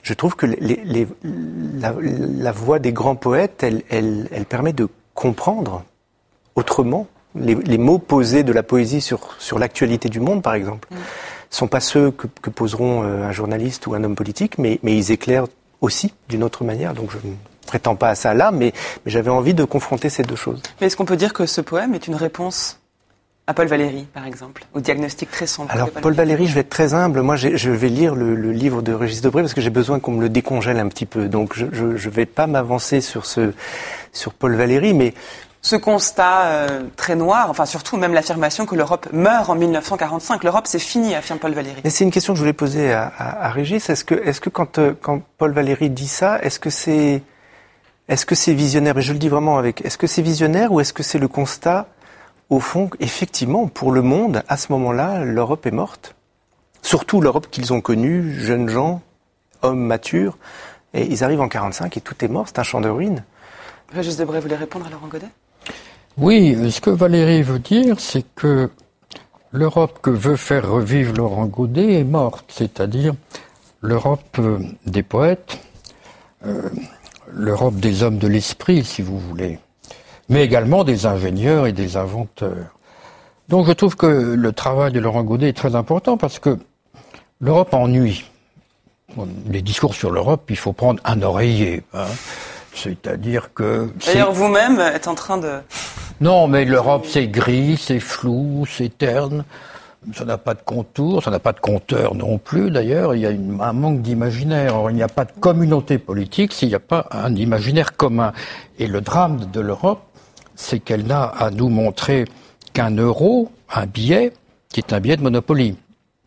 [0.04, 4.74] je trouve que les, les, la, la, voix des grands poètes, elle, elle, elle permet
[4.74, 5.84] de comprendre
[6.56, 10.88] autrement les, les, mots posés de la poésie sur, sur l'actualité du monde, par exemple.
[10.92, 10.98] Mm.
[11.50, 14.96] sont pas ceux que, que poseront euh, un journaliste ou un homme politique, mais, mais
[14.96, 15.48] ils éclairent
[15.82, 16.94] aussi d'une autre manière.
[16.94, 17.18] Donc je
[17.74, 18.72] prétends pas à ça là, mais,
[19.08, 20.62] j'avais envie de confronter ces deux choses.
[20.80, 22.80] Mais est-ce qu'on peut dire que ce poème est une réponse
[23.48, 25.72] à Paul Valéry, par exemple, au diagnostic très sombre.
[25.72, 27.22] Alors, Paul, Valéry, je vais être très humble.
[27.22, 30.22] Moi, je vais lire le, livre de Régis Debray parce que j'ai besoin qu'on me
[30.22, 31.28] le décongèle un petit peu.
[31.28, 33.52] Donc, je ne vais pas m'avancer sur, ce,
[34.14, 35.14] sur Paul Valéry, mais
[35.64, 40.44] ce constat euh, très noir, enfin surtout même l'affirmation que l'Europe meurt en 1945.
[40.44, 41.82] L'Europe, c'est fini, affirme Paul Valéry.
[41.84, 43.90] Mais c'est une question que je voulais poser à, à, Régis.
[43.90, 47.24] Est-ce que, est-ce que quand, euh, quand Paul Valéry dit ça, est-ce que c'est,
[48.08, 50.80] est-ce que c'est visionnaire Et je le dis vraiment avec, est-ce que c'est visionnaire ou
[50.80, 51.88] est-ce que c'est le constat,
[52.50, 56.16] au fond, effectivement, pour le monde, à ce moment-là, l'Europe est morte?
[56.82, 59.02] Surtout l'Europe qu'ils ont connue, jeunes gens,
[59.62, 60.38] hommes matures,
[60.94, 63.24] et ils arrivent en 45 et tout est mort, c'est un champ de ruines.
[63.94, 65.30] Régis Debray voulait répondre à Laurent Godet?
[66.18, 68.70] Oui, ce que Valérie veut dire, c'est que
[69.52, 73.14] l'Europe que veut faire revivre Laurent Godet est morte, c'est-à-dire
[73.82, 75.60] l'Europe euh, des poètes,
[76.46, 76.70] euh,
[77.34, 79.60] l'Europe des hommes de l'esprit, si vous voulez,
[80.30, 82.78] mais également des ingénieurs et des inventeurs.
[83.50, 86.58] Donc je trouve que le travail de Laurent Godet est très important parce que
[87.42, 88.26] l'Europe ennuie.
[89.48, 91.84] Les discours sur l'Europe, il faut prendre un oreiller.
[91.94, 92.06] Hein.
[92.74, 93.92] C'est-à-dire que...
[94.06, 95.60] D'ailleurs, vous-même êtes en train de...
[96.22, 99.44] Non, mais l'Europe, c'est gris, c'est flou, c'est terne.
[100.14, 102.72] Ça n'a pas de contour, ça n'a pas de compteur non plus.
[102.72, 104.76] D'ailleurs, il y a un manque d'imaginaire.
[104.90, 108.34] il n'y a pas de communauté politique s'il n'y a pas un imaginaire commun.
[108.80, 110.02] Et le drame de l'Europe,
[110.56, 112.26] c'est qu'elle n'a à nous montrer
[112.74, 114.34] qu'un euro, un billet,
[114.70, 115.78] qui est un billet de Monopoly,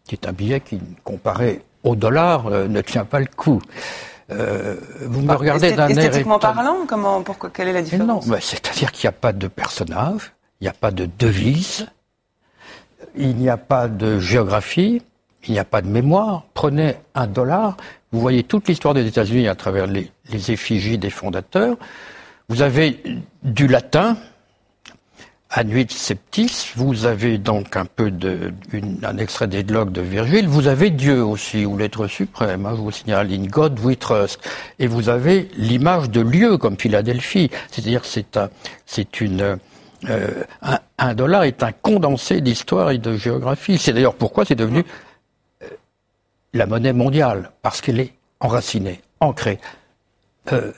[0.06, 3.60] qui est un billet qui, comparé au dollar, euh, ne tient pas le coup.
[4.30, 8.26] Euh, vous me bah, regardez d'un air esthétiquement parlant, comment, pourquoi, quelle est la différence?
[8.26, 11.86] Non, c'est-à-dire qu'il n'y a pas de personnage, il n'y a pas de devise,
[13.16, 15.02] il n'y a pas de géographie,
[15.46, 16.44] il n'y a pas de mémoire.
[16.54, 17.76] Prenez un dollar,
[18.12, 21.76] vous voyez toute l'histoire des États-Unis à travers les, effigies des fondateurs.
[22.48, 23.00] Vous avez
[23.42, 24.16] du latin,
[25.50, 28.52] Anuit Septis, vous avez donc un peu de,
[29.02, 32.80] un extrait des logs de Virgile, vous avez Dieu aussi, ou l'être suprême, hein, je
[32.80, 34.40] vous signale, in God we trust,
[34.78, 39.58] et vous avez l'image de lieu comme Philadelphie, c'est-à-dire c'est une,
[40.08, 40.44] euh,
[40.98, 43.78] un, dollar est un condensé d'histoire et de géographie.
[43.78, 44.84] C'est d'ailleurs pourquoi c'est devenu
[45.62, 45.66] euh,
[46.52, 49.58] la monnaie mondiale, parce qu'elle est enracinée, ancrée.
[50.52, 50.72] Euh,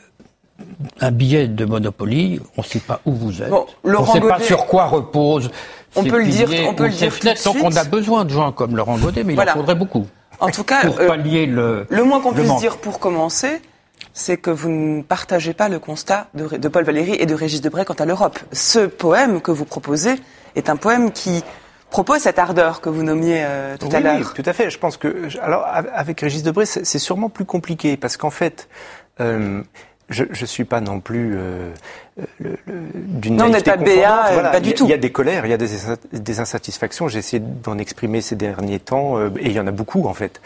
[1.00, 3.52] un billet de Monopoly, on ne sait pas où vous êtes.
[3.52, 5.50] on ne sait pas sur quoi repose.
[5.94, 7.12] On peut le dire, on peut le dire
[7.44, 10.06] Donc on a besoin de gens comme Laurent Godet, mais il en faudrait beaucoup.
[10.40, 13.60] En tout cas, pour pallier le, le moins qu'on puisse dire pour commencer,
[14.18, 17.84] c'est que vous ne partagez pas le constat de, Paul Valéry et de Régis Debray
[17.84, 18.38] quant à l'Europe.
[18.52, 20.16] Ce poème que vous proposez
[20.56, 21.44] est un poème qui
[21.90, 24.16] propose cette ardeur que vous nommiez euh, tout à l'heure.
[24.18, 24.70] Oui, tout à fait.
[24.70, 28.68] Je pense que alors avec Régis Debray, c'est sûrement plus compliqué parce qu'en fait,
[29.20, 29.62] euh,
[30.08, 31.70] je ne suis pas non plus euh,
[32.40, 32.56] le,
[32.94, 34.84] d'une Non, on n'est pas BA, pas du tout.
[34.84, 35.68] Il y a des colères, il y a des,
[36.12, 37.08] des insatisfactions.
[37.08, 40.14] J'ai essayé d'en exprimer ces derniers temps, euh, et il y en a beaucoup en
[40.14, 40.40] fait.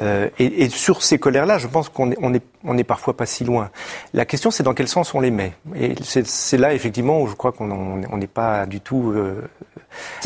[0.00, 3.16] Euh, et, et, sur ces colères-là, je pense qu'on est, on est, on est parfois
[3.16, 3.70] pas si loin.
[4.12, 5.52] La question, c'est dans quel sens on les met.
[5.74, 9.48] Et c'est là effectivement où je crois qu'on n'est pas du tout euh,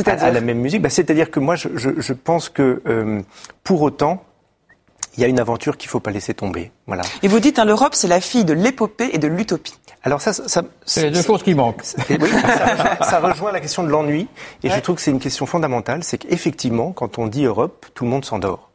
[0.04, 0.82] à, à, la même musique.
[0.82, 3.20] Bah, C'est-à-dire que moi, je, je, je pense que euh,
[3.62, 4.24] pour autant
[5.16, 6.70] il y a une aventure qu'il faut pas laisser tomber.
[6.86, 7.02] Voilà.
[7.22, 9.74] Et vous dites, hein, l'Europe, c'est la fille de l'épopée et de l'utopie.
[10.02, 11.82] Alors ça, ça c'est les deux choses qui manquent.
[12.08, 14.28] Oui, ça, ça, rejoint la question de l'ennui,
[14.62, 18.04] et je trouve que c'est une question fondamentale, c'est qu'effectivement, quand on dit Europe, tout
[18.04, 18.70] le monde s'endort.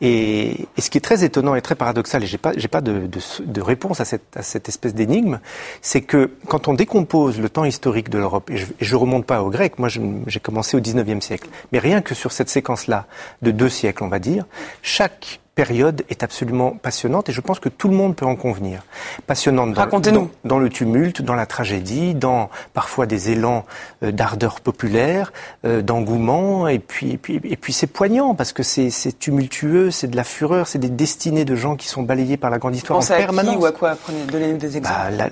[0.00, 2.80] Et, et, ce qui est très étonnant et très paradoxal, et j'ai pas, j'ai pas
[2.80, 5.40] de, de, de, réponse à cette, à cette espèce d'énigme,
[5.80, 9.26] c'est que quand on décompose le temps historique de l'Europe, et je, et je remonte
[9.26, 13.06] pas au grec, moi j'ai commencé au 19e siècle, mais rien que sur cette séquence-là
[13.42, 14.46] de deux siècles, on va dire,
[14.82, 18.84] chaque période est absolument passionnante et je pense que tout le monde peut en convenir.
[19.26, 23.66] Passionnante dans, dans, dans le tumulte, dans la tragédie, dans parfois des élans
[24.02, 25.32] euh, d'ardeur populaire,
[25.66, 30.08] euh, d'engouement et puis et puis et puis c'est poignant parce que c'est tumultueux, c'est
[30.08, 32.98] de la fureur, c'est des destinées de gens qui sont balayés par la grande histoire
[32.98, 33.54] en permanence.
[33.54, 33.94] Qui ou à quoi?
[33.94, 34.96] Prenez, donnez des exemples.
[34.96, 35.28] Bah, là,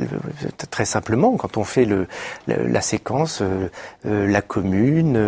[0.70, 2.06] très simplement, quand on fait le,
[2.46, 3.70] la, la séquence, euh,
[4.06, 5.18] euh la Commune,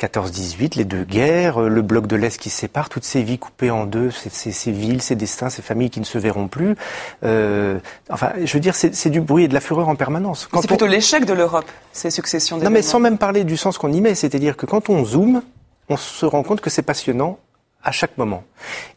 [0.00, 3.70] 14-18, les deux guerres, le bloc de l'Est qui se sépare, toutes ces vies coupées
[3.70, 6.76] en deux ces, villes, ces destins, ces familles qui ne se verront plus.
[7.24, 7.78] Euh,
[8.10, 10.48] enfin, je veux dire, c'est du bruit et de la fureur en permanence.
[10.52, 13.92] C'est plutôt l'échec de l'Europe, ces successions Non, mais sans même parler du sens qu'on
[13.92, 15.42] y met, c'est-à-dire que quand on zoome,
[15.88, 17.38] on se rend compte que c'est passionnant
[17.82, 18.44] à chaque moment.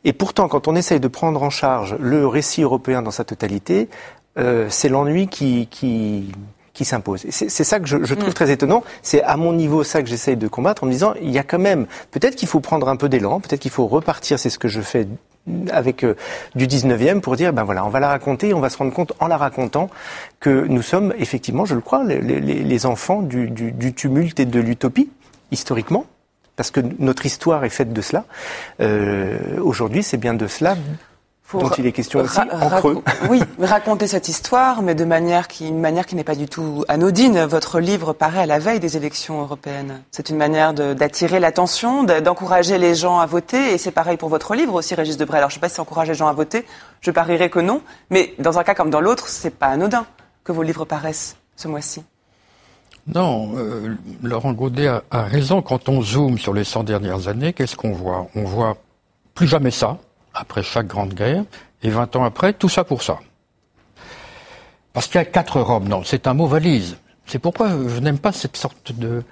[0.05, 3.89] Et pourtant, quand on essaye de prendre en charge le récit européen dans sa totalité,
[4.37, 6.31] euh, c'est l'ennui qui, qui,
[6.77, 7.25] qui s'impose.
[7.29, 8.33] C'est ça que je, je trouve mm.
[8.33, 8.83] très étonnant.
[9.01, 11.43] C'est à mon niveau ça que j'essaye de combattre en me disant il y a
[11.43, 14.37] quand même peut-être qu'il faut prendre un peu d'élan, peut-être qu'il faut repartir.
[14.37, 15.07] C'est ce que je fais
[15.71, 16.15] avec euh,
[16.55, 19.13] du 19e pour dire ben voilà on va la raconter on va se rendre compte
[19.21, 19.89] en la racontant
[20.41, 24.41] que nous sommes effectivement je le crois les, les, les enfants du, du, du tumulte
[24.41, 25.09] et de l'utopie
[25.51, 26.05] historiquement
[26.57, 28.25] parce que notre histoire est faite de cela.
[28.81, 30.75] Euh, Aujourd'hui, c'est bien de cela
[31.53, 33.01] dont il est question aussi en creux.
[33.29, 36.83] Oui, raconter cette histoire, mais de manière qui, une manière qui n'est pas du tout
[36.87, 37.45] anodine.
[37.45, 40.01] Votre livre paraît à la veille des élections européennes.
[40.11, 44.55] C'est une manière d'attirer l'attention, d'encourager les gens à voter, et c'est pareil pour votre
[44.55, 45.37] livre aussi, Régis Debray.
[45.37, 46.65] Alors je ne sais pas si ça encourage les gens à voter,
[47.01, 50.05] je parierais que non, mais dans un cas comme dans l'autre, c'est pas anodin
[50.43, 52.03] que vos livres paraissent ce mois-ci.
[53.07, 55.61] Non, euh, Laurent Gaudet a, a raison.
[55.61, 58.27] Quand on zoome sur les 100 dernières années, qu'est-ce qu'on voit?
[58.35, 58.75] On voit
[59.33, 59.97] plus jamais ça
[60.39, 61.43] après chaque grande guerre,
[61.83, 63.19] et 20 ans après, tout ça pour ça.
[64.93, 65.87] Parce qu'il y a quatre Europes.
[65.87, 66.97] Non, c'est un mot valise.
[67.25, 69.23] C'est pourquoi je n'aime pas cette sorte de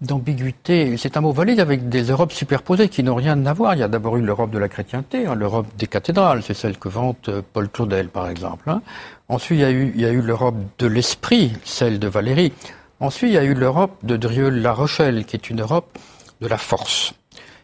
[0.00, 0.96] d'ambiguïté.
[0.96, 3.74] C'est un mot valise avec des Europes superposées qui n'ont rien à voir.
[3.74, 6.76] Il y a d'abord eu l'Europe de la chrétienté, hein, l'Europe des cathédrales, c'est celle
[6.76, 8.68] que vante euh, Paul Claudel, par exemple.
[8.68, 8.82] Hein.
[9.28, 12.52] Ensuite, il y a eu, il y a eu l'Europe de l'esprit, celle de Valérie.
[13.00, 15.98] Ensuite, il y a eu l'Europe de Drieux-La Rochelle, qui est une Europe
[16.40, 17.14] de la force.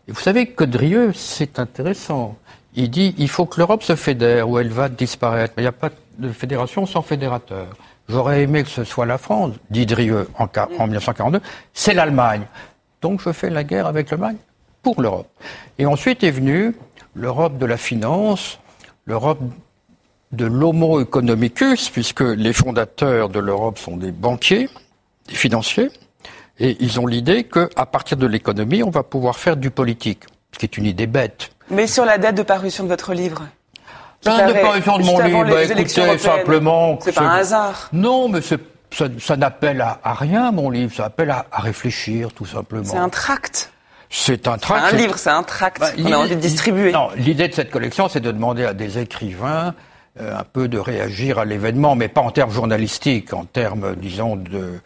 [0.06, 2.36] Et vous savez que Drieux, c'est intéressant
[2.78, 5.54] il dit il faut que l'Europe se fédère ou elle va disparaître.
[5.56, 7.66] Il n'y a pas de fédération sans fédérateur.
[8.08, 10.46] J'aurais aimé que ce soit la France, dit Drieux en,
[10.78, 11.40] en 1942.
[11.74, 12.42] C'est l'Allemagne.
[13.02, 14.36] Donc je fais la guerre avec l'Allemagne
[14.82, 15.28] pour l'Europe.
[15.78, 16.74] Et ensuite est venue
[17.14, 18.60] l'Europe de la finance,
[19.06, 19.40] l'Europe
[20.32, 24.68] de l'homo economicus, puisque les fondateurs de l'Europe sont des banquiers,
[25.26, 25.90] des financiers,
[26.60, 30.58] et ils ont l'idée qu'à partir de l'économie, on va pouvoir faire du politique, ce
[30.58, 31.50] qui est une idée bête.
[31.70, 33.46] Mais sur la date de parution de votre livre
[34.24, 36.98] La date de parution de mon livre, bah, écoutez, simplement...
[37.02, 37.88] C'est pas un hasard.
[37.92, 38.56] Non, mais ça,
[39.18, 40.94] ça n'appelle à, rien, mon livre.
[40.94, 42.84] Ça appelle à, à réfléchir, tout simplement.
[42.84, 43.70] C'est un tract.
[44.10, 44.94] C'est un tract.
[44.94, 46.92] Un livre, c'est un tract bah, qu'on a envie de distribuer.
[46.92, 49.74] Non, l'idée de cette collection, c'est de demander à des écrivains
[50.20, 54.36] euh, un peu de réagir à l'événement, mais pas en termes journalistiques, en termes, disons,
[54.36, 54.80] de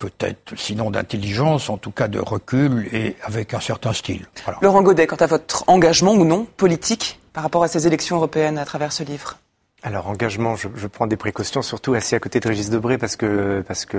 [0.00, 4.26] peut-être, sinon d'intelligence, en tout cas de recul et avec un certain style.
[4.62, 8.58] Laurent Godet, quant à votre engagement ou non politique par rapport à ces élections européennes
[8.58, 9.38] à travers ce livre?
[9.82, 13.16] Alors engagement, je, je, prends des précautions, surtout assis à côté de Régis Debré, parce
[13.16, 13.98] que parce que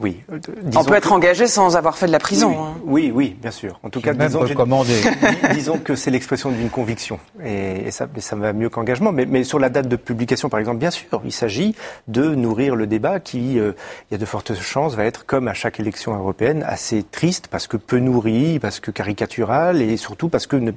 [0.00, 0.22] oui.
[0.32, 0.38] Euh,
[0.76, 2.48] On peut être engagé sans avoir fait de la prison.
[2.48, 2.74] Oui, hein.
[2.84, 3.78] oui, oui, bien sûr.
[3.82, 8.36] En tout cas, disons que, disons que c'est l'expression d'une conviction, et, et, ça, ça
[8.36, 9.12] va mieux qu'engagement.
[9.12, 11.74] Mais, mais, sur la date de publication, par exemple, bien sûr, il s'agit
[12.08, 13.72] de nourrir le débat qui, euh,
[14.10, 17.48] il y a de fortes chances, va être comme à chaque élection européenne, assez triste
[17.48, 20.72] parce que peu nourri, parce que caricatural, et surtout parce que ne,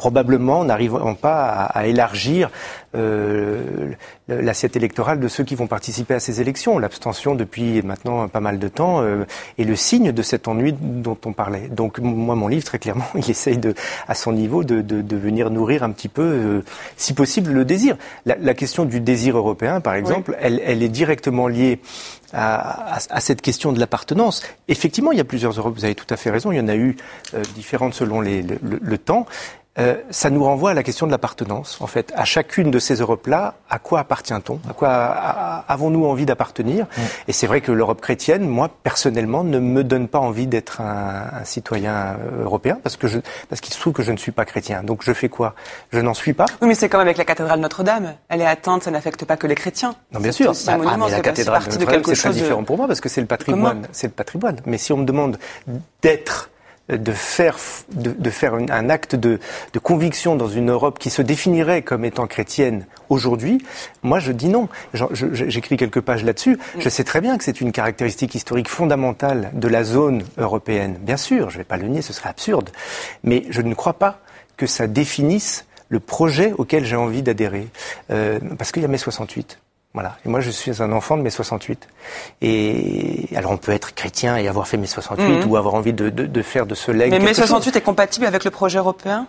[0.00, 2.48] probablement n'arriveront pas à, à élargir
[2.96, 3.90] euh,
[4.28, 6.78] l'assiette électorale de ceux qui vont participer à ces élections.
[6.78, 9.24] L'abstention depuis maintenant pas mal de temps euh,
[9.58, 11.68] est le signe de cet ennui dont on parlait.
[11.68, 13.74] Donc moi, mon livre, très clairement, il essaye de,
[14.08, 16.64] à son niveau de, de, de venir nourrir un petit peu, euh,
[16.96, 17.96] si possible, le désir.
[18.24, 20.36] La, la, question du désir européen, par exemple, oui.
[20.40, 21.78] elle, elle, est directement liée
[22.32, 24.42] à, à, à cette question de l'appartenance.
[24.68, 26.68] Effectivement, il y a plusieurs Europes, vous avez tout à fait raison, il y en
[26.68, 26.96] a eu
[27.34, 29.26] euh, différentes selon les, le, le, le temps.
[29.80, 31.78] Euh, ça nous renvoie à la question de l'appartenance.
[31.80, 34.60] En fait, à chacune de ces Europes-là, à quoi appartient-on?
[34.68, 34.90] À quoi
[35.68, 36.84] avons-nous envie d'appartenir?
[36.84, 37.00] Mm.
[37.28, 41.40] Et c'est vrai que l'Europe chrétienne, moi personnellement, ne me donne pas envie d'être un,
[41.40, 43.18] un, citoyen euh, européen parce que je,
[43.48, 44.82] parce qu'il se trouve que je ne suis pas chrétien.
[44.82, 45.54] Donc je fais quoi?
[45.92, 46.46] Je n'en suis pas.
[46.60, 48.14] Oui, mais c'est comme avec la cathédrale Notre-Dame.
[48.28, 49.94] Elle est atteinte, ça n'affecte pas que les chrétiens.
[50.12, 50.52] Non, bien sûr.
[50.66, 53.26] Ah, ah, mais la cathédrale Notre-Dame, c'est très différent pour moi parce que c'est le
[53.26, 53.86] patrimoine.
[53.92, 54.56] C'est le patrimoine.
[54.66, 55.38] Mais si on me demande
[56.02, 56.50] d'être
[56.90, 57.56] de faire,
[57.92, 59.38] de, faire un acte de,
[59.82, 63.64] conviction dans une Europe qui se définirait comme étant chrétienne aujourd'hui,
[64.02, 64.68] moi je dis non.
[65.12, 66.58] J'écris quelques pages là-dessus.
[66.78, 70.98] Je sais très bien que c'est une caractéristique historique fondamentale de la zone européenne.
[71.00, 72.70] Bien sûr, je ne vais pas le nier, ce serait absurde.
[73.24, 74.20] Mais je ne crois pas
[74.56, 77.68] que ça définisse le projet auquel j'ai envie d'adhérer.
[78.10, 79.58] Euh, parce qu'il y a mai 68.
[79.92, 80.16] Voilà.
[80.24, 81.88] Et moi, je suis un enfant de mai 68.
[82.42, 85.50] Et alors, on peut être chrétien et avoir fait mai 68 mhm.
[85.50, 87.10] ou avoir envie de, de, de, faire de ce legs.
[87.10, 89.26] Mais mai 68 est compatible avec le projet européen?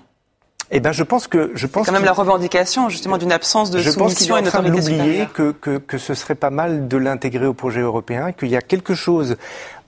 [0.74, 3.80] Eh ben, je pense que je pense quand même la revendication justement d'une absence de
[3.80, 7.54] je soumission pense et d'oublier que, que que ce serait pas mal de l'intégrer au
[7.54, 9.36] projet européen, qu'il y a quelque chose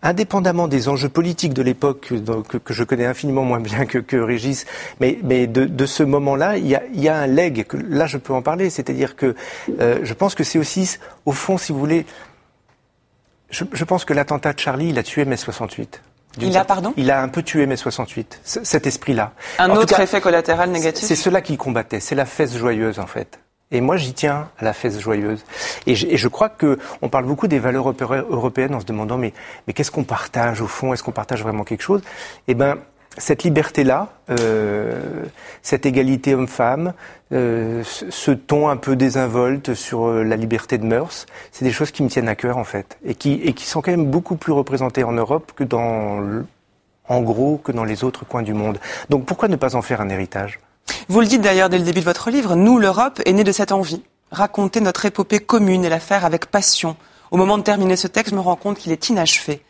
[0.04, 2.14] indépendamment des enjeux politiques de l'époque
[2.50, 4.66] que, que, je connais infiniment moins bien que, que Régis,
[5.00, 8.06] mais, mais de, de ce moment-là, il y a, y a, un leg que là
[8.06, 9.34] je peux en parler, c'est-à-dire que
[9.80, 12.06] euh, je pense que c'est aussi, au fond, si vous voulez,
[13.50, 16.02] je, je pense que l'attentat de Charlie, il a tué mai 68.
[16.40, 19.34] Il a, pardon Il a un peu tué mai 68, cet esprit-là.
[19.60, 23.40] Un autre effet collatéral négatif C'est cela qu'il combattait, c'est la fesse joyeuse en fait.
[23.74, 25.44] Et moi, j'y tiens à la fesse joyeuse.
[25.88, 27.92] Et je, et je crois que on parle beaucoup des valeurs
[28.30, 29.34] européennes en se demandant mais,
[29.66, 30.94] mais qu'est-ce qu'on partage au fond?
[30.94, 32.02] Est-ce qu'on partage vraiment quelque chose?
[32.48, 32.78] Eh ben,
[33.18, 35.26] cette liberté-là, euh,
[35.62, 36.94] cette égalité homme-femme,
[37.32, 41.92] euh, ce ton un peu désinvolte sur euh, la liberté de mœurs, c'est des choses
[41.92, 45.04] qui me tiennent à cœur en fait, et qui, sont quand même beaucoup plus représentées
[45.04, 46.44] en Europe que dans,
[47.08, 48.80] en gros, que dans les autres coins du monde.
[49.10, 50.60] Donc pourquoi ne pas en faire un héritage?
[51.08, 53.52] Vous le dites d'ailleurs dès le début de votre livre, nous, l'Europe, est née de
[53.52, 54.04] cette envie.
[54.32, 56.96] Raconter notre épopée commune et la faire avec passion.
[57.30, 59.62] Au moment de terminer ce texte, je me rends compte qu'il est inachevé.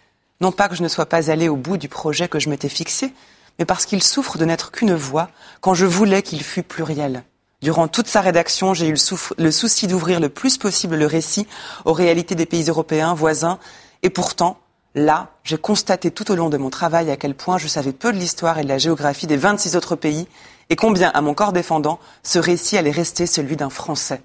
[0.41, 2.69] Non pas que je ne sois pas allé au bout du projet que je m'étais
[2.69, 3.13] fixé,
[3.59, 5.29] mais parce qu'il souffre de n'être qu'une voix
[5.61, 7.23] quand je voulais qu'il fût pluriel.
[7.63, 8.95] Durant toute sa rédaction, j'ai eu
[9.37, 11.47] le, souci d'ouvrir le plus possible le récit
[11.85, 13.57] aux réalités des pays européens voisins,
[14.01, 14.57] et pourtant,
[14.95, 18.11] là, j'ai constaté tout au long de mon travail à quel point je savais peu
[18.11, 20.27] de l'histoire et de la géographie des 26 autres pays,
[20.69, 24.21] et combien, à mon corps défendant, ce récit allait rester celui d'un Français.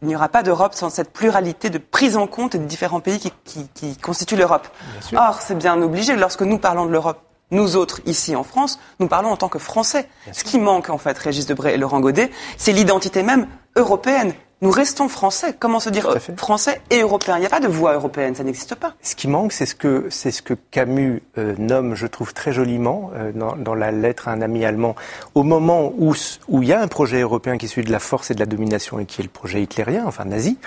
[0.00, 3.18] Il n'y aura pas d'Europe sans cette pluralité de prise en compte des différents pays
[3.44, 4.68] qui, qui constituent l'Europe.
[5.14, 7.20] Or, c'est bien obligé lorsque nous parlons de l'Europe
[7.50, 10.08] nous autres, ici en France, nous parlons en tant que Français.
[10.32, 14.32] Ce qui manque, en fait, Régis Debray et Laurent Godet, c'est l'identité même européenne.
[14.62, 15.54] Nous restons français.
[15.58, 17.36] Comment se dire français et européen?
[17.36, 18.94] Il n'y a pas de voix européenne, ça n'existe pas.
[19.02, 22.52] Ce qui manque, c'est ce que c'est ce que Camus euh, nomme, je trouve très
[22.52, 24.96] joliment, euh, dans, dans, la lettre à un ami allemand,
[25.34, 26.14] au moment où
[26.48, 28.40] où il y a un projet européen qui est celui de la force et de
[28.40, 30.58] la domination et qui est le projet hitlérien, enfin nazi,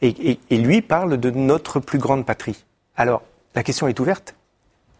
[0.00, 2.64] et, et, et lui parle de notre plus grande patrie.
[2.96, 3.20] Alors
[3.54, 4.34] la question est ouverte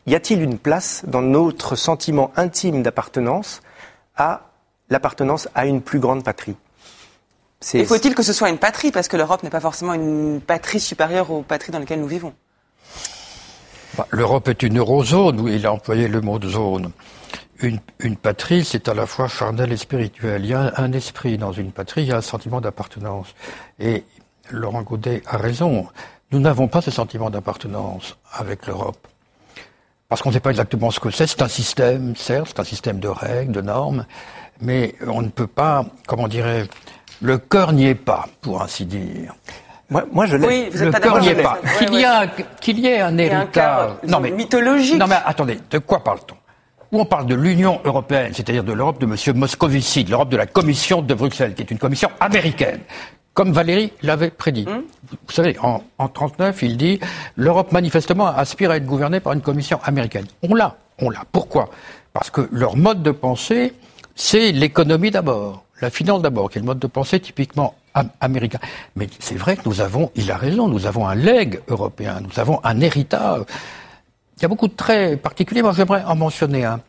[0.06, 3.62] y a-t-il une place dans notre sentiment intime d'appartenance
[4.16, 4.42] à
[4.90, 6.56] l'appartenance à une plus grande patrie?
[7.72, 8.90] Et faut-il que ce soit une patrie?
[8.90, 12.34] Parce que l'Europe n'est pas forcément une patrie supérieure aux patries dans lesquelles nous vivons.
[13.96, 16.90] Bah, L'Europe est une eurozone, où il a employé le mot de zone.
[17.60, 20.44] Une, une patrie, c'est à la fois charnel et spirituel.
[20.44, 23.34] Il y a un, un esprit dans une patrie, il y a un sentiment d'appartenance.
[23.78, 24.04] Et
[24.50, 25.86] Laurent Gaudet a raison.
[26.32, 29.06] Nous n'avons pas ce sentiment d'appartenance avec l'Europe
[30.08, 31.26] parce qu'on ne sait pas exactement ce que c'est.
[31.26, 34.06] C'est un système, certes, c'est un système de règles, de normes,
[34.60, 36.66] mais on ne peut pas, comment dirais
[37.20, 39.34] le cœur n'y est pas, pour ainsi dire.
[39.88, 40.46] Moi, moi je l'ai.
[40.46, 41.58] Oui, vous le cœur n'y est pas.
[41.78, 41.94] Qu'il
[42.78, 43.92] y, ait un héritage.
[44.06, 44.98] non, mais, mythologique.
[44.98, 46.36] Non, mais attendez, de quoi parle-t-on?
[46.92, 49.36] Où on parle de l'Union européene, c'est-à-dire de l'Europe de M.
[49.36, 52.80] Moscovici, de l'Europe de la Commission de Bruxelles, qui est une commission américaine
[53.34, 54.64] comme Valérie l'avait prédit.
[54.66, 54.84] Hum.
[55.10, 57.00] Vous savez, en, en 39, il dit
[57.36, 60.26] l'Europe manifestement aspire à être gouvernée par une commission américaine.
[60.42, 61.24] On l'a, on l'a.
[61.30, 61.68] Pourquoi?
[62.12, 63.74] Parce que leur mode de pensée,
[64.14, 67.74] c'est l'économie d'abord, la finance d'abord, qui est le mode de pensée typiquement
[68.20, 68.58] américain.
[68.96, 72.40] Mais c'est vrai que nous avons, il a raison, nous avons un leg européen, nous
[72.40, 73.42] avons un héritage.
[74.36, 75.62] Il y a beaucoup de traits particuliers.
[75.62, 76.80] Moi, j'aimerais en mentionner un.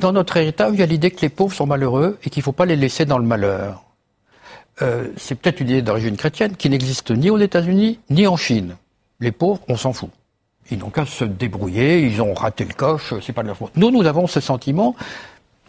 [0.00, 2.44] Dans notre héritage, il y a l'idée que les pauvres sont malheureux et qu'il ne
[2.44, 3.85] faut pas les laisser dans le malheur.
[4.82, 8.76] Euh, c'est peut-être une idée d'origine chrétienne qui n'existe ni aux États-Unis ni en Chine.
[9.20, 10.10] Les pauvres, on s'en fout.
[10.70, 13.72] Ils n'ont qu'à se débrouiller, ils ont raté le coche, c'est pas de leur faute.
[13.76, 14.94] Nous, nous avons ce sentiment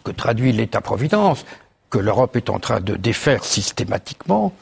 [0.04, 1.44] que traduit l'État-providence.
[1.90, 4.52] Que l'Europe est en train de défaire systématiquement,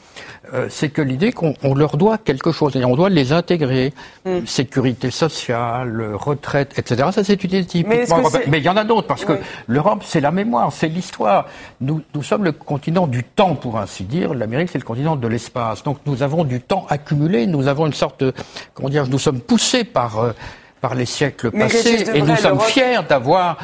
[0.53, 3.93] euh, c'est que l'idée qu'on leur doit quelque chose, et on doit les intégrer,
[4.25, 4.45] mm.
[4.45, 7.09] sécurité sociale, retraite, etc.
[7.11, 9.33] Ça, c'est une idée typiquement Mais il y en a d'autres, parce que
[9.67, 11.47] l'Europe, c'est la mémoire, c'est l'histoire.
[11.81, 14.33] Nous, nous sommes le continent du temps, pour ainsi dire.
[14.33, 15.83] L'Amérique, c'est le continent de l'espace.
[15.83, 17.45] Donc, nous avons du temps accumulé.
[17.45, 18.33] Nous avons une sorte, de,
[18.73, 20.31] comment dire, nous sommes poussés par euh,
[20.81, 23.57] par les siècles passés et nous sommes fiers d'avoir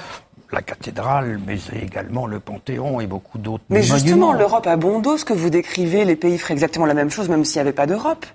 [0.53, 5.17] la cathédrale, mais également le Panthéon et beaucoup d'autres Mais justement, l'Europe a bon dos.
[5.17, 7.73] Ce que vous décrivez, les pays feraient exactement la même chose, même s'il n'y avait
[7.73, 8.25] pas d'Europe.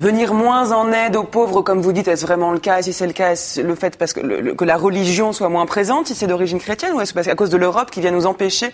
[0.00, 2.82] Venir moins en aide aux pauvres, comme vous dites, est-ce vraiment le cas?
[2.82, 6.06] Si c'est le cas, est-ce le fait parce que, que la religion soit moins présente,
[6.06, 8.72] si c'est d'origine chrétienne, ou est-ce parce qu'à cause de l'Europe qui vient nous empêcher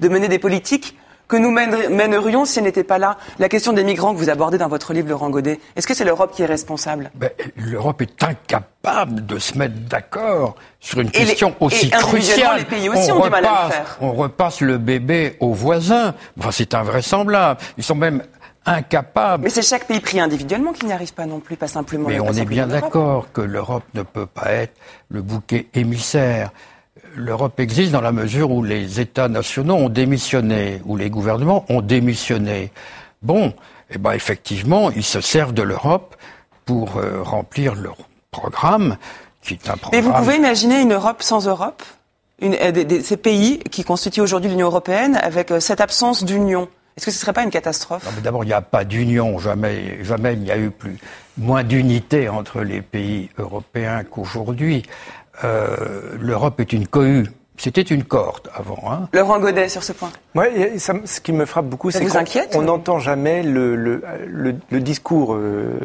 [0.00, 0.96] de mener des politiques
[1.28, 4.58] que nous mènerions si elle n'était pas là La question des migrants que vous abordez
[4.58, 7.10] dans votre livre, Laurent Godet, est-ce que c'est l'Europe qui est responsable?
[7.14, 12.58] Ben, L'Europe est incapable de se mettre d'accord sur une question aussi cruciale.
[12.58, 13.98] Les pays aussi on ont repasse, du mal à le faire.
[14.00, 16.14] On repasse le bébé aux voisins.
[16.38, 17.60] Enfin, c'est invraisemblable.
[17.78, 18.22] Ils sont même
[18.66, 19.44] incapables.
[19.44, 22.08] Mais c'est chaque pays pris individuellement qui n'y arrive pas non plus, pas simplement.
[22.08, 24.74] Mais on est bien d'accord que l'Europe ne peut pas être
[25.08, 26.50] le bouquet émissaire
[27.16, 31.80] l'Europe existe dans la mesure où les États nationaux ont démissionné, où les gouvernements ont
[31.80, 32.70] démissionné.
[33.22, 33.52] Bon,
[33.90, 36.16] eh ben effectivement, ils se servent de l'Europe
[36.64, 37.96] pour euh, remplir leur
[38.30, 38.96] programme,
[39.42, 39.90] qui est un programme.
[39.92, 41.82] Mais vous pouvez imaginer une Europe sans Europe
[42.40, 47.06] une, euh, Ces pays qui constituent aujourd'hui l'Union européenne avec euh, cette absence d'union est-ce
[47.06, 48.06] que ce ne serait pas une catastrophe?
[48.22, 49.36] D'abord, il n'y a pas d'union.
[49.40, 50.96] Jamais, jamais il n'y a eu plus
[51.36, 54.84] moins d'unité entre les pays européens qu'aujourd'hui.
[55.42, 57.26] Euh, l'Europe est une cohue.
[57.56, 58.90] C'était une corde avant.
[58.90, 59.08] Hein.
[59.12, 60.10] Laurent Godet sur ce point.
[60.34, 62.04] Ouais, ce qui me frappe beaucoup, c'est
[62.52, 65.78] qu'on n'entend jamais le, le, le, discours euh,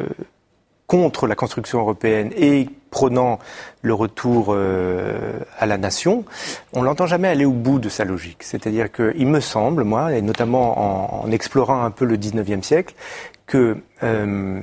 [0.88, 3.38] contre la construction européenne et prônant
[3.82, 6.24] le retour euh, à la nation,
[6.72, 8.42] on l'entend jamais aller au bout de sa logique.
[8.42, 12.94] C'est-à-dire qu'il me semble, moi, et notamment en, en, explorant un peu le 19e siècle,
[13.46, 14.60] que euh,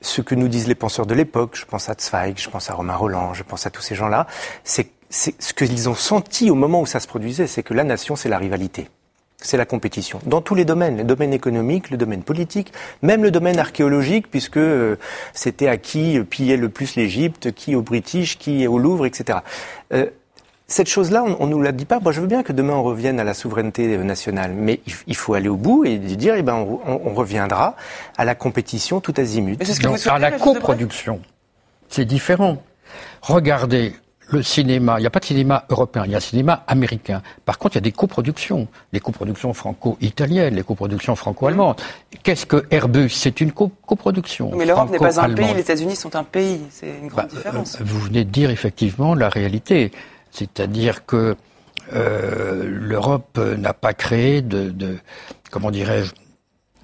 [0.00, 2.74] ce que nous disent les penseurs de l'époque, je pense à Zweig, je pense à
[2.74, 4.26] Romain Roland, je pense à tous ces gens-là,
[4.64, 8.14] c'est ce qu'ils ont senti au moment où ça se produisait, c'est que la nation,
[8.14, 8.88] c'est la rivalité.
[9.40, 10.20] C'est la compétition.
[10.26, 12.72] Dans tous les domaines, le domaine économique, le domaine politique,
[13.02, 14.96] même le domaine archéologique, puisque euh,
[15.32, 19.38] c'était à qui pillait le plus l'Égypte, qui au British, qui au Louvre, etc
[20.70, 21.98] cette chose-là, on, ne nous la dit pas.
[21.98, 25.32] Moi, je veux bien que demain on revienne à la souveraineté nationale, mais il, faut
[25.32, 27.74] aller au bout et dire, eh ben, on, reviendra
[28.18, 29.62] à la compétition tout azimut.
[29.64, 31.20] ce que à la coproduction,
[31.88, 32.62] c'est différent.
[33.22, 33.94] Regardez
[34.30, 34.96] le cinéma.
[34.98, 37.22] Il n'y a pas de cinéma européen, il y a un cinéma américain.
[37.46, 41.80] Par contre, il y a des coproductions, les coproductions franco-italiennes, les coproductions franco-allemandes.
[42.22, 43.08] Qu'est-ce que Airbus?
[43.08, 44.52] C'est une coproduction.
[44.54, 46.60] Mais l'Europe n'est pas un pays, les États-Unis sont un pays.
[46.70, 47.76] C'est une grande bah, différence.
[47.76, 49.92] Euh, vous venez de dire effectivement la réalité.
[50.38, 51.36] C'est-à-dire que
[51.94, 54.98] euh, l'Europe n'a pas créé de,
[55.50, 56.12] comment dirais-je,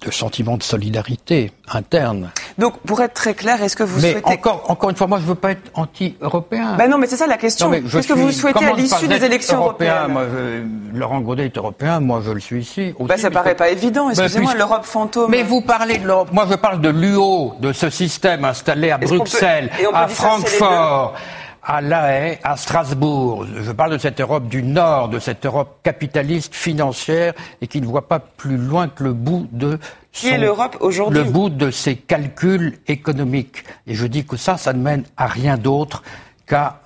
[0.05, 2.29] de sentiment de solidarité interne.
[2.57, 4.33] Donc, pour être très clair, est-ce que vous mais souhaitez...
[4.33, 6.75] Encore, encore une fois, moi, je ne veux pas être anti-européen.
[6.77, 7.71] Ben non, mais c'est ça la question.
[7.71, 10.25] Qu'est-ce que vous souhaitez à l'issue des élections européennes moi,
[10.93, 12.93] Laurent Godet est européen, moi, je le suis ici.
[12.99, 14.09] Aussi, ben, ça paraît pas évident.
[14.09, 15.31] Excusez-moi, l'Europe fantôme.
[15.31, 16.29] Mais vous parlez de l'Europe.
[16.31, 21.13] Moi, je parle de l'UO, de ce système installé à Bruxelles, à Francfort
[21.65, 23.45] à La Haye, à Strasbourg.
[23.59, 27.87] Je parle de cette Europe du Nord, de cette Europe capitaliste, financière, et qui ne
[27.87, 29.79] voit pas plus loin que le bout de
[30.11, 33.65] qui est l'Europe aujourd'hui Le bout de ses calculs économiques.
[33.85, 36.03] Et je dis que ça, ça ne mène à rien d'autre
[36.45, 36.79] qu'à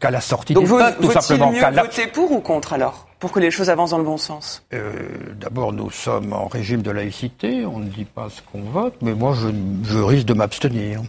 [0.00, 1.52] qu'à la sortie Donc des peuples, tout simplement.
[1.52, 4.62] Mieux voter pour ou contre alors pour que les choses avancent dans le bon sens?
[4.74, 4.92] Euh,
[5.40, 9.14] D'abord, nous sommes en régime de laïcité, on ne dit pas ce qu'on vote, mais
[9.14, 9.48] moi, je,
[9.88, 11.00] je risque de m'abstenir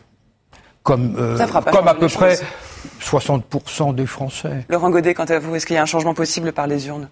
[0.86, 1.38] comme, euh,
[1.72, 2.38] comme à peu près
[3.02, 4.66] 60% des Français.
[4.70, 7.10] Laurent Godet, quant à vous, est-ce qu'il y a un changement possible par les urnes?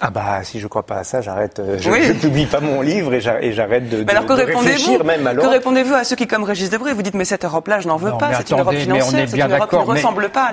[0.00, 1.58] Ah bah si je crois pas à ça, j'arrête.
[1.58, 5.44] Euh, je, ne publie pas mon livre et j'arrête de, alors que réfléchir même alors.
[5.44, 7.96] Que répondez-vous à ceux qui, comme Régis Debray, vous dites mais cette Europe-là, je n'en
[7.96, 8.32] veux pas.
[8.34, 10.52] C'est une Europe financière, c'est une Europe qui ne ressemble pas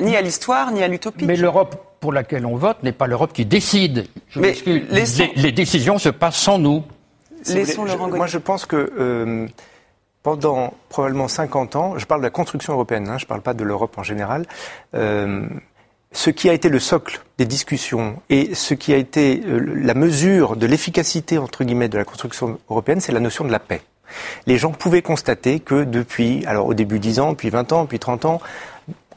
[0.00, 1.26] ni à l'histoire ni à l'utopie.
[1.26, 4.06] Mais l'Europe pour laquelle on vote n'est pas l'Europe qui décide.
[4.30, 4.56] Je mais
[5.36, 6.82] les, décisions se passent sans nous.
[7.46, 8.16] Laissons Laurent Godet.
[8.18, 9.46] Moi, je pense que euh,
[10.22, 13.54] pendant probablement 50 ans, je parle de la construction européenne, hein, je ne parle pas
[13.54, 14.46] de l'Europe en général,
[14.94, 15.46] euh,
[16.12, 19.94] ce qui a été le socle des discussions et ce qui a été euh, la
[19.94, 23.82] mesure de l'efficacité, entre guillemets, de la construction européenne, c'est la notion de la paix.
[24.46, 27.98] Les gens pouvaient constater que depuis, alors au début 10 ans, puis 20 ans, puis
[27.98, 28.40] 30 ans,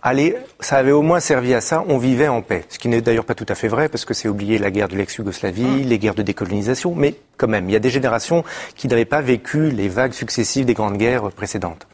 [0.05, 2.63] allez, ça avait au moins servi à ça, on vivait en paix.
[2.69, 4.87] Ce qui n'est d'ailleurs pas tout à fait vrai, parce que c'est oublier la guerre
[4.87, 5.81] de l'ex-Yougoslavie, hum.
[5.81, 8.43] les guerres de décolonisation, mais quand même, il y a des générations
[8.75, 11.87] qui n'avaient pas vécu les vagues successives des grandes guerres précédentes.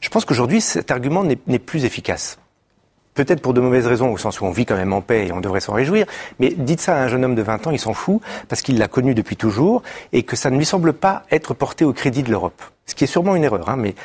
[0.00, 2.38] Je pense qu'aujourd'hui, cet argument n'est plus efficace.
[3.16, 5.32] Peut-être pour de mauvaises raisons, au sens où on vit quand même en paix et
[5.32, 6.06] on devrait s'en réjouir,
[6.38, 8.78] mais dites ça à un jeune homme de 20 ans, il s'en fout, parce qu'il
[8.78, 12.22] l'a connu depuis toujours, et que ça ne lui semble pas être porté au crédit
[12.22, 12.62] de l'Europe.
[12.88, 13.96] Ce qui est sûrement une erreur, hein, mais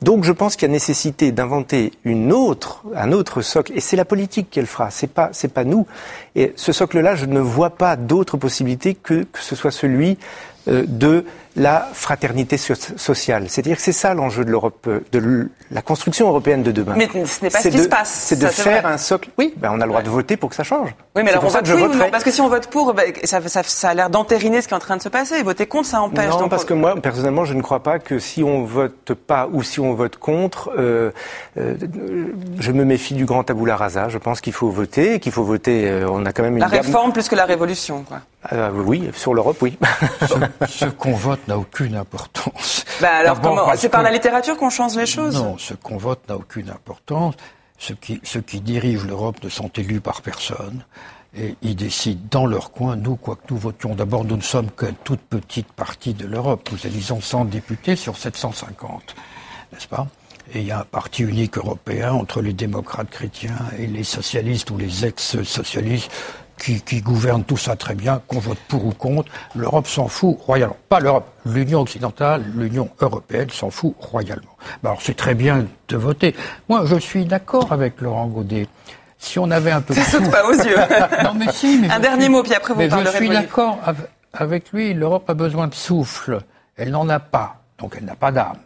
[0.00, 2.32] donc je pense qu'il y a nécessité d'inventer un
[3.12, 5.86] autre socle, et c'est la politique qu'elle fera, c'est pas, pas nous.
[6.36, 10.16] Et ce socle-là, je ne vois pas d'autre possibilité que que ce soit celui
[10.68, 11.24] euh, de
[11.56, 13.44] la fraternité sociale.
[13.48, 16.94] C'est-à-dire que c'est ça l'enjeu de l'Europe, euh, de la construction européenne de demain.
[16.96, 18.08] Mais ce n'est pas ce qui se passe.
[18.08, 19.30] C'est de faire un socle.
[19.38, 20.94] Oui, ben on a le droit de voter pour que ça change.
[21.16, 23.12] Oui, mais alors on vote oui ou non Parce que si on vote pour, ben,
[23.24, 25.36] ça, ça, ça, a l'air d'entériner ce qui est en train de se passer.
[25.36, 26.30] Et voter contre, ça empêche.
[26.30, 29.62] Non, parce que moi, personnellement, je ne crois pas que si on vote pas ou
[29.62, 31.10] si on vote contre, euh,
[31.58, 31.74] euh,
[32.58, 34.08] je me méfie du grand tabula rasa.
[34.08, 35.88] Je pense qu'il faut voter, qu'il faut voter.
[35.88, 38.20] Euh, on a quand même une la réforme plus que la révolution, quoi.
[38.52, 39.76] Euh, oui, sur l'Europe, oui.
[40.68, 42.84] ce qu'on vote n'a aucune importance.
[43.00, 45.34] Bah alors, comment C'est par la littérature qu'on change les choses?
[45.34, 47.34] Non, ce qu'on vote n'a aucune importance.
[47.78, 50.84] Ceux qui, ceux qui dirigent l'Europe ne sont élus par personne.
[51.36, 53.94] Et ils décident dans leur coin, nous, quoi que nous votions.
[53.94, 56.68] D'abord, nous ne sommes qu'une toute petite partie de l'Europe.
[56.72, 59.14] Nous élisons 100 députés sur 750,
[59.72, 60.08] n'est-ce pas?
[60.52, 64.70] Et il y a un parti unique européen entre les démocrates chrétiens et les socialistes
[64.72, 66.10] ou les ex-socialistes
[66.60, 69.32] qui, qui gouvernent tout ça très bien, qu'on vote pour ou contre.
[69.56, 70.76] L'Europe s'en fout royalement.
[70.88, 74.56] Pas l'Europe, l'Union occidentale, l'Union européenne s'en fout royalement.
[74.84, 76.36] alors c'est très bien de voter.
[76.68, 78.68] Moi, je suis d'accord avec Laurent Godet.
[79.18, 80.76] Si on avait un peu Ça saute pas aux yeux.
[81.24, 83.78] non, mais si, mais un dernier mot, puis après vous mais Je suis d'accord
[84.32, 84.94] avec lui.
[84.94, 86.40] L'Europe a besoin de souffle.
[86.76, 87.56] Elle n'en a pas.
[87.78, 88.58] Donc elle n'a pas d'âme.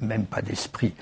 [0.00, 0.92] Même pas d'esprit.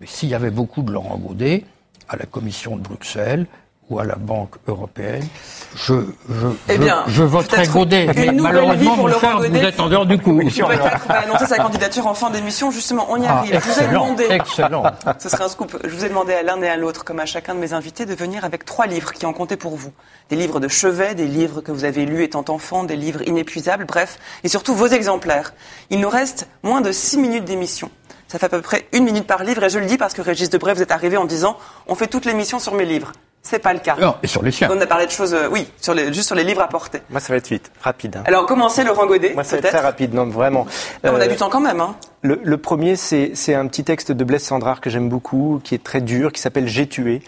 [0.00, 1.64] Mais s'il y avait beaucoup de Laurent Godet
[2.08, 3.46] à la Commission de Bruxelles,
[3.92, 5.26] ou à la Banque européenne,
[5.74, 5.94] je,
[6.28, 8.08] je, eh bien, je, voterai Godet.
[8.14, 10.38] Mais malheureusement, pour Laurent Godet, vous êtes en dehors du coup.
[10.38, 12.70] Peut-être va annoncer sa candidature en fin d'émission.
[12.70, 13.54] Justement, on y ah, arrive.
[13.54, 14.26] Excellent, je vous ai demandé.
[14.30, 14.82] Excellent.
[15.18, 15.76] Ce serait un scoop.
[15.84, 18.06] Je vous ai demandé à l'un et à l'autre, comme à chacun de mes invités,
[18.06, 19.92] de venir avec trois livres qui ont compté pour vous.
[20.30, 23.84] Des livres de chevet, des livres que vous avez lus étant enfant, des livres inépuisables,
[23.84, 25.52] bref, et surtout vos exemplaires.
[25.90, 27.90] Il nous reste moins de six minutes d'émission.
[28.28, 30.22] Ça fait à peu près une minute par livre, et je le dis parce que
[30.22, 33.12] Régis Debray, vous êtes arrivé en disant on fait toute l'émission sur mes livres.
[33.42, 33.96] C'est pas le cas.
[34.00, 34.68] Non, et sur les siens.
[34.72, 37.00] On a parlé de choses, euh, oui, sur les, juste sur les livres apportés.
[37.10, 38.16] Moi, ça va être vite, rapide.
[38.16, 38.22] Hein.
[38.24, 39.34] Alors, commencez, Laurent Godet.
[39.34, 40.66] Moi, ça va être très rapide, non, vraiment.
[41.02, 41.80] on a euh, du temps quand même.
[41.80, 41.96] Hein.
[42.22, 45.82] Le, le, premier, c'est un petit texte de Blaise Sandrard que j'aime beaucoup, qui est
[45.82, 47.20] très dur, qui s'appelle J'ai tué.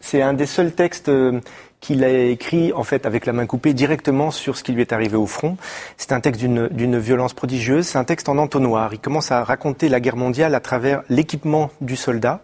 [0.00, 1.40] C'est un des seuls textes euh,
[1.82, 4.92] qu'il a écrit en fait avec la main coupée directement sur ce qui lui est
[4.92, 5.58] arrivé au front.
[5.98, 7.88] C'est un texte d'une violence prodigieuse.
[7.88, 8.94] C'est un texte en entonnoir.
[8.94, 12.40] Il commence à raconter la guerre mondiale à travers l'équipement du soldat,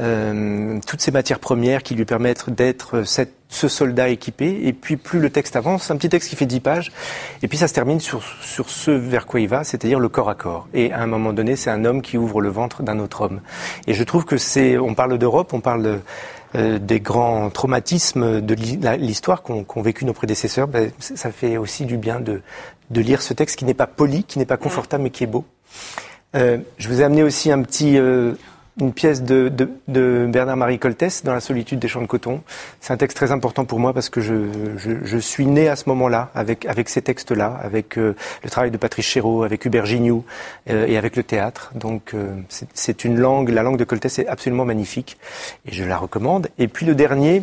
[0.00, 4.62] euh, toutes ces matières premières qui lui permettent d'être ce soldat équipé.
[4.64, 6.90] Et puis plus le texte avance, un petit texte qui fait dix pages.
[7.42, 10.28] Et puis ça se termine sur, sur ce vers quoi il va, c'est-à-dire le corps
[10.28, 10.66] à corps.
[10.74, 13.42] Et à un moment donné, c'est un homme qui ouvre le ventre d'un autre homme.
[13.86, 16.00] Et je trouve que c'est, on parle d'Europe, on parle de
[16.54, 22.20] des grands traumatismes de l'histoire qu'ont vécu nos prédécesseurs, ben, ça fait aussi du bien
[22.20, 22.42] de,
[22.90, 25.28] de lire ce texte qui n'est pas poli, qui n'est pas confortable, mais qui est
[25.28, 25.44] beau.
[26.34, 28.34] Euh, je vous ai amené aussi un petit, euh,
[28.80, 32.42] une pièce de, de, de Bernard-Marie Coltès dans La solitude des champs de coton.
[32.80, 34.46] C'est un texte très important pour moi parce que je,
[34.78, 38.70] je, je suis né à ce moment-là avec, avec ces textes-là, avec euh, le travail
[38.70, 40.24] de Patrice Chéreau, avec Hubert Gignoux
[40.70, 41.72] euh, et avec le théâtre.
[41.74, 42.34] Donc euh,
[42.72, 45.18] c'est une langue, la langue de Coltès est absolument magnifique
[45.66, 46.48] et je la recommande.
[46.58, 47.42] Et puis le dernier,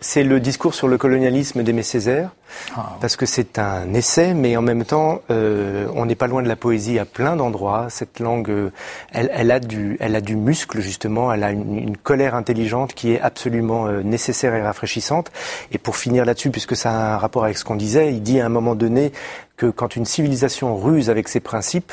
[0.00, 2.30] c'est le discours sur le colonialisme d'Aimé Césaire,
[2.76, 6.42] ah, parce que c'est un essai, mais en même temps, euh, on n'est pas loin
[6.42, 7.86] de la poésie à plein d'endroits.
[7.90, 8.72] Cette langue, euh,
[9.12, 12.94] elle, elle, a du, elle a du muscle justement, elle a une, une colère intelligente
[12.94, 15.30] qui est absolument euh, nécessaire et rafraîchissante.
[15.70, 18.40] Et pour finir là-dessus, puisque ça a un rapport avec ce qu'on disait, il dit
[18.40, 19.12] à un moment donné
[19.60, 21.92] que quand une civilisation ruse avec ses principes,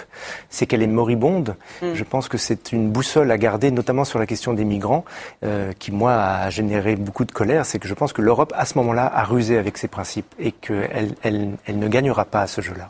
[0.50, 1.58] c'est qu'elle est moribonde.
[1.82, 1.96] Mm.
[1.96, 5.04] Je pense que c'est une boussole à garder, notamment sur la question des migrants,
[5.44, 7.66] euh, qui moi a généré beaucoup de colère.
[7.66, 10.54] C'est que je pense que l'Europe, à ce moment-là, a rusé avec ses principes et
[10.54, 12.90] qu'elle elle, elle ne gagnera pas à ce jeu-là.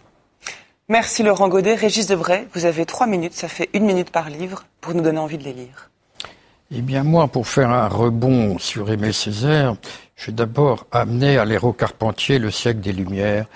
[0.89, 1.73] Merci Laurent Godet.
[1.73, 5.17] Régis Debray, vous avez trois minutes, ça fait une minute par livre, pour nous donner
[5.17, 5.89] envie de les lire.
[6.69, 9.75] Eh bien moi, pour faire un rebond sur Aimé Césaire,
[10.15, 13.47] je vais d'abord amener à l'héros Carpentier le siècle des Lumières,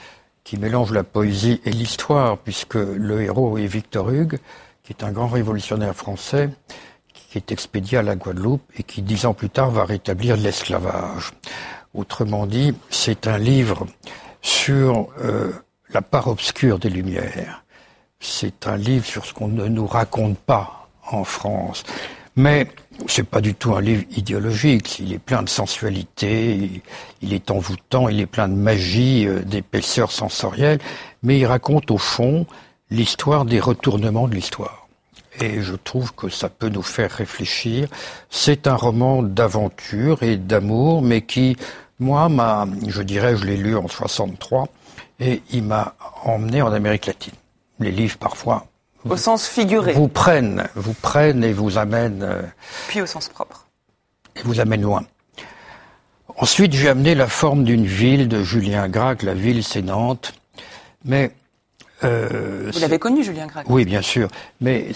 [0.51, 4.37] qui mélange la poésie et l'histoire, puisque le héros est Victor Hugues,
[4.83, 6.49] qui est un grand révolutionnaire français,
[7.13, 11.31] qui est expédié à la Guadeloupe et qui, dix ans plus tard, va rétablir l'esclavage.
[11.93, 13.87] Autrement dit, c'est un livre
[14.41, 15.53] sur euh,
[15.93, 17.63] la part obscure des Lumières.
[18.19, 21.85] C'est un livre sur ce qu'on ne nous raconte pas en France.
[22.35, 22.67] Mais
[23.07, 24.99] c'est pas du tout un livre idéologique.
[24.99, 26.81] Il est plein de sensualité,
[27.21, 30.79] il est envoûtant, il est plein de magie, euh, d'épaisseur sensorielle,
[31.23, 32.45] mais il raconte au fond
[32.89, 34.87] l'histoire des retournements de l'histoire.
[35.39, 37.87] et je trouve que ça peut nous faire réfléchir.
[38.29, 41.55] C'est un roman d'aventure et d'amour, mais qui,
[41.99, 44.67] moi, m'a, je dirais, je l'ai lu en 63,
[45.21, 45.95] et il m'a
[46.25, 47.33] emmené en Amérique latine.
[47.79, 48.65] Les livres, parfois,
[49.09, 49.93] au sens figuré.
[49.93, 52.23] Vous prennent, vous prennent et vous amènent.
[52.23, 52.41] Euh,
[52.87, 53.67] Puis au sens propre.
[54.35, 55.03] Et vous amènent loin.
[56.37, 59.23] Ensuite, j'ai amené la forme d'une ville de Julien Gracq.
[59.23, 60.33] La ville, c'est Nantes.
[61.03, 61.31] Mais
[62.03, 63.69] euh, vous l'avez connu, Julien Gracq?
[63.69, 64.29] Oui, bien sûr.
[64.59, 64.87] Mais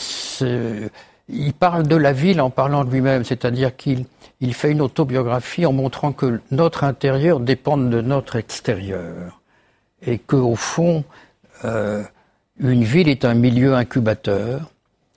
[1.27, 4.05] il parle de la ville en parlant de lui-même, c'est-à-dire qu'il
[4.41, 9.39] il fait une autobiographie en montrant que notre intérieur dépend de notre extérieur
[10.05, 11.03] et que au fond,
[11.63, 12.03] euh,
[12.59, 14.71] une ville est un milieu incubateur,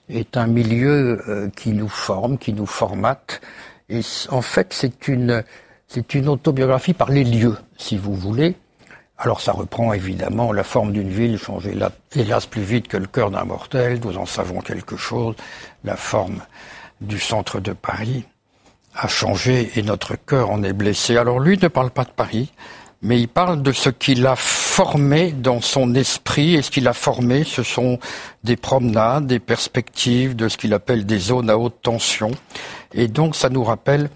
[0.09, 3.41] est un milieu euh, qui nous forme, qui nous formate.
[3.89, 5.43] Et en fait, c'est une,
[6.27, 8.55] autobiographie par les lieux, si vous voulez.
[9.17, 13.07] Alors ça reprend évidemment la forme d'une ville changée là, hélas plus vite que le
[13.07, 15.35] cœur d'un mortel, nous en savons quelque chose.
[15.83, 16.41] La forme
[17.01, 18.23] du centre de Paris
[18.95, 21.17] a changé et notre cœur en est blessé.
[21.17, 22.53] Alors lui ne parle pas de Paris,
[23.01, 24.37] mais il parle de ce qu'il a
[24.79, 26.55] formé dans son esprit.
[26.55, 27.99] Et ce qu'il a formé, ce sont
[28.45, 32.31] des promenades, des perspectives, de ce qu'il appelle des zones à haute tension.
[32.93, 34.09] Et donc, ça nous rappelle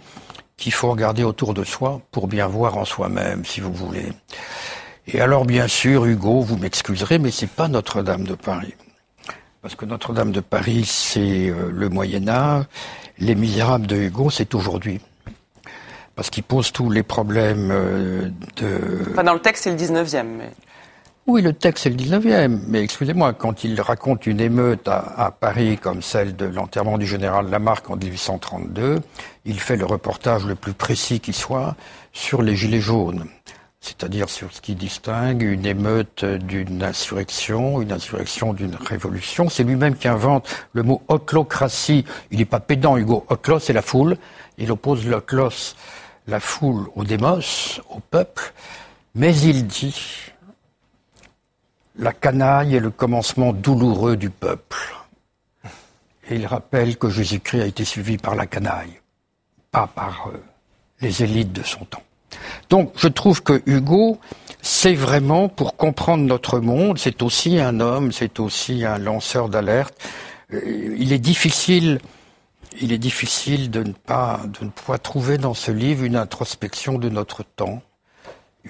[0.55, 4.13] qu'il faut regarder autour de soi pour bien voir en soi-même, si vous voulez.
[5.05, 8.73] Et alors, bien sûr, Hugo, vous m'excuserez, mais c'est pas Notre-Dame de Paris.
[9.61, 12.63] Parce que Notre-Dame de Paris, c'est euh, le Moyen Âge.
[13.19, 15.01] Les Misérables de Hugo, c'est aujourd'hui
[16.15, 19.11] parce qu'il pose tous les problèmes euh, de...
[19.11, 20.23] Enfin, dans le texte, c'est le 19e.
[20.23, 20.51] Mais...
[21.25, 22.59] Oui, le texte, c'est le 19e.
[22.67, 27.49] Mais excusez-moi, quand il raconte une émeute à, Paris comme celle de l'enterrement du général
[27.49, 28.99] Lamarck en 1832,
[29.45, 31.75] il fait le reportage le plus précis qui soit
[32.11, 33.25] sur les Gilets jaunes.
[33.79, 39.49] C'est-à-dire sur ce qui distingue une émeute d'une insurrection, une insurrection d'une révolution.
[39.49, 42.05] C'est lui-même qui invente le mot oclocratie.
[42.31, 43.25] Il n'est pas pédant, Hugo.
[43.27, 44.15] Oclos, c'est la foule.
[44.57, 45.75] Il oppose l'oclos
[46.27, 48.53] la foule au démos, au peuple,
[49.15, 50.31] mais il dit
[51.97, 54.95] la canaille est le commencement douloureux du peuple.
[56.29, 58.99] Et il rappelle que Jésus-Christ a été suivi par la canaille,
[59.71, 60.37] pas par euh,
[61.01, 62.03] les élites de son temps.
[62.69, 64.17] Donc je trouve que Hugo,
[64.61, 69.93] c'est vraiment pour comprendre notre monde, c'est aussi un homme, c'est aussi un lanceur d'alerte.
[70.53, 71.99] Euh, il est difficile
[72.81, 77.43] il est difficile de ne pas de trouver dans ce livre une introspection de notre
[77.43, 77.81] temps,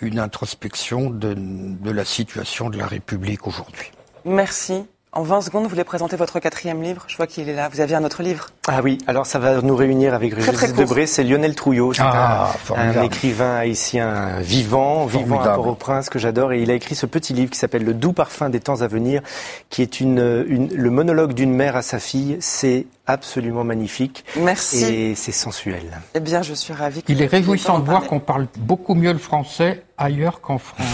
[0.02, 3.92] une introspection de, de la situation de la République aujourd'hui.
[4.26, 4.86] Merci.
[5.16, 7.04] En 20 secondes, vous voulez présenter votre quatrième livre?
[7.08, 7.70] Je vois qu'il est là.
[7.70, 11.06] Vous aviez un autre livre Ah oui, alors ça va nous réunir avec Régis Debré.
[11.06, 11.94] C'est Lionel Trouillot.
[12.00, 16.52] Ah, un, un, écrivain haïtien vivant, vivant à Port-au-Prince que j'adore.
[16.52, 18.88] Et il a écrit ce petit livre qui s'appelle Le doux parfum des temps à
[18.88, 19.22] venir,
[19.70, 22.38] qui est une, une le monologue d'une mère à sa fille.
[22.40, 24.26] C'est absolument magnifique.
[24.40, 24.84] Merci.
[24.84, 26.02] Et c'est sensuel.
[26.16, 27.04] Eh bien, je suis ravie.
[27.08, 30.88] Il est réjouissant de voir qu'on parle beaucoup mieux le français ailleurs qu'en France.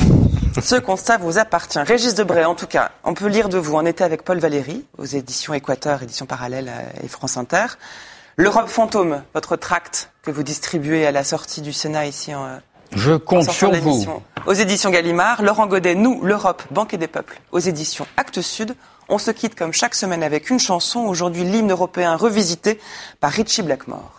[0.61, 1.79] Ce constat vous appartient.
[1.79, 3.75] Régis Debray, en tout cas, on peut lire de vous.
[3.75, 6.71] On était avec Paul Valéry aux éditions Équateur, éditions parallèles
[7.03, 7.65] et France Inter.
[8.35, 12.59] L'Europe fantôme, votre tract que vous distribuez à la sortie du Sénat ici en.
[12.95, 14.05] Je compte sur vous.
[14.47, 17.39] Aux éditions Gallimard, Laurent Godet, Nous, l'Europe, Banque et des peuples.
[17.51, 18.75] Aux éditions Actes Sud,
[19.09, 22.79] on se quitte comme chaque semaine avec une chanson, aujourd'hui l'hymne européen revisité
[23.19, 24.18] par Richie Blackmore.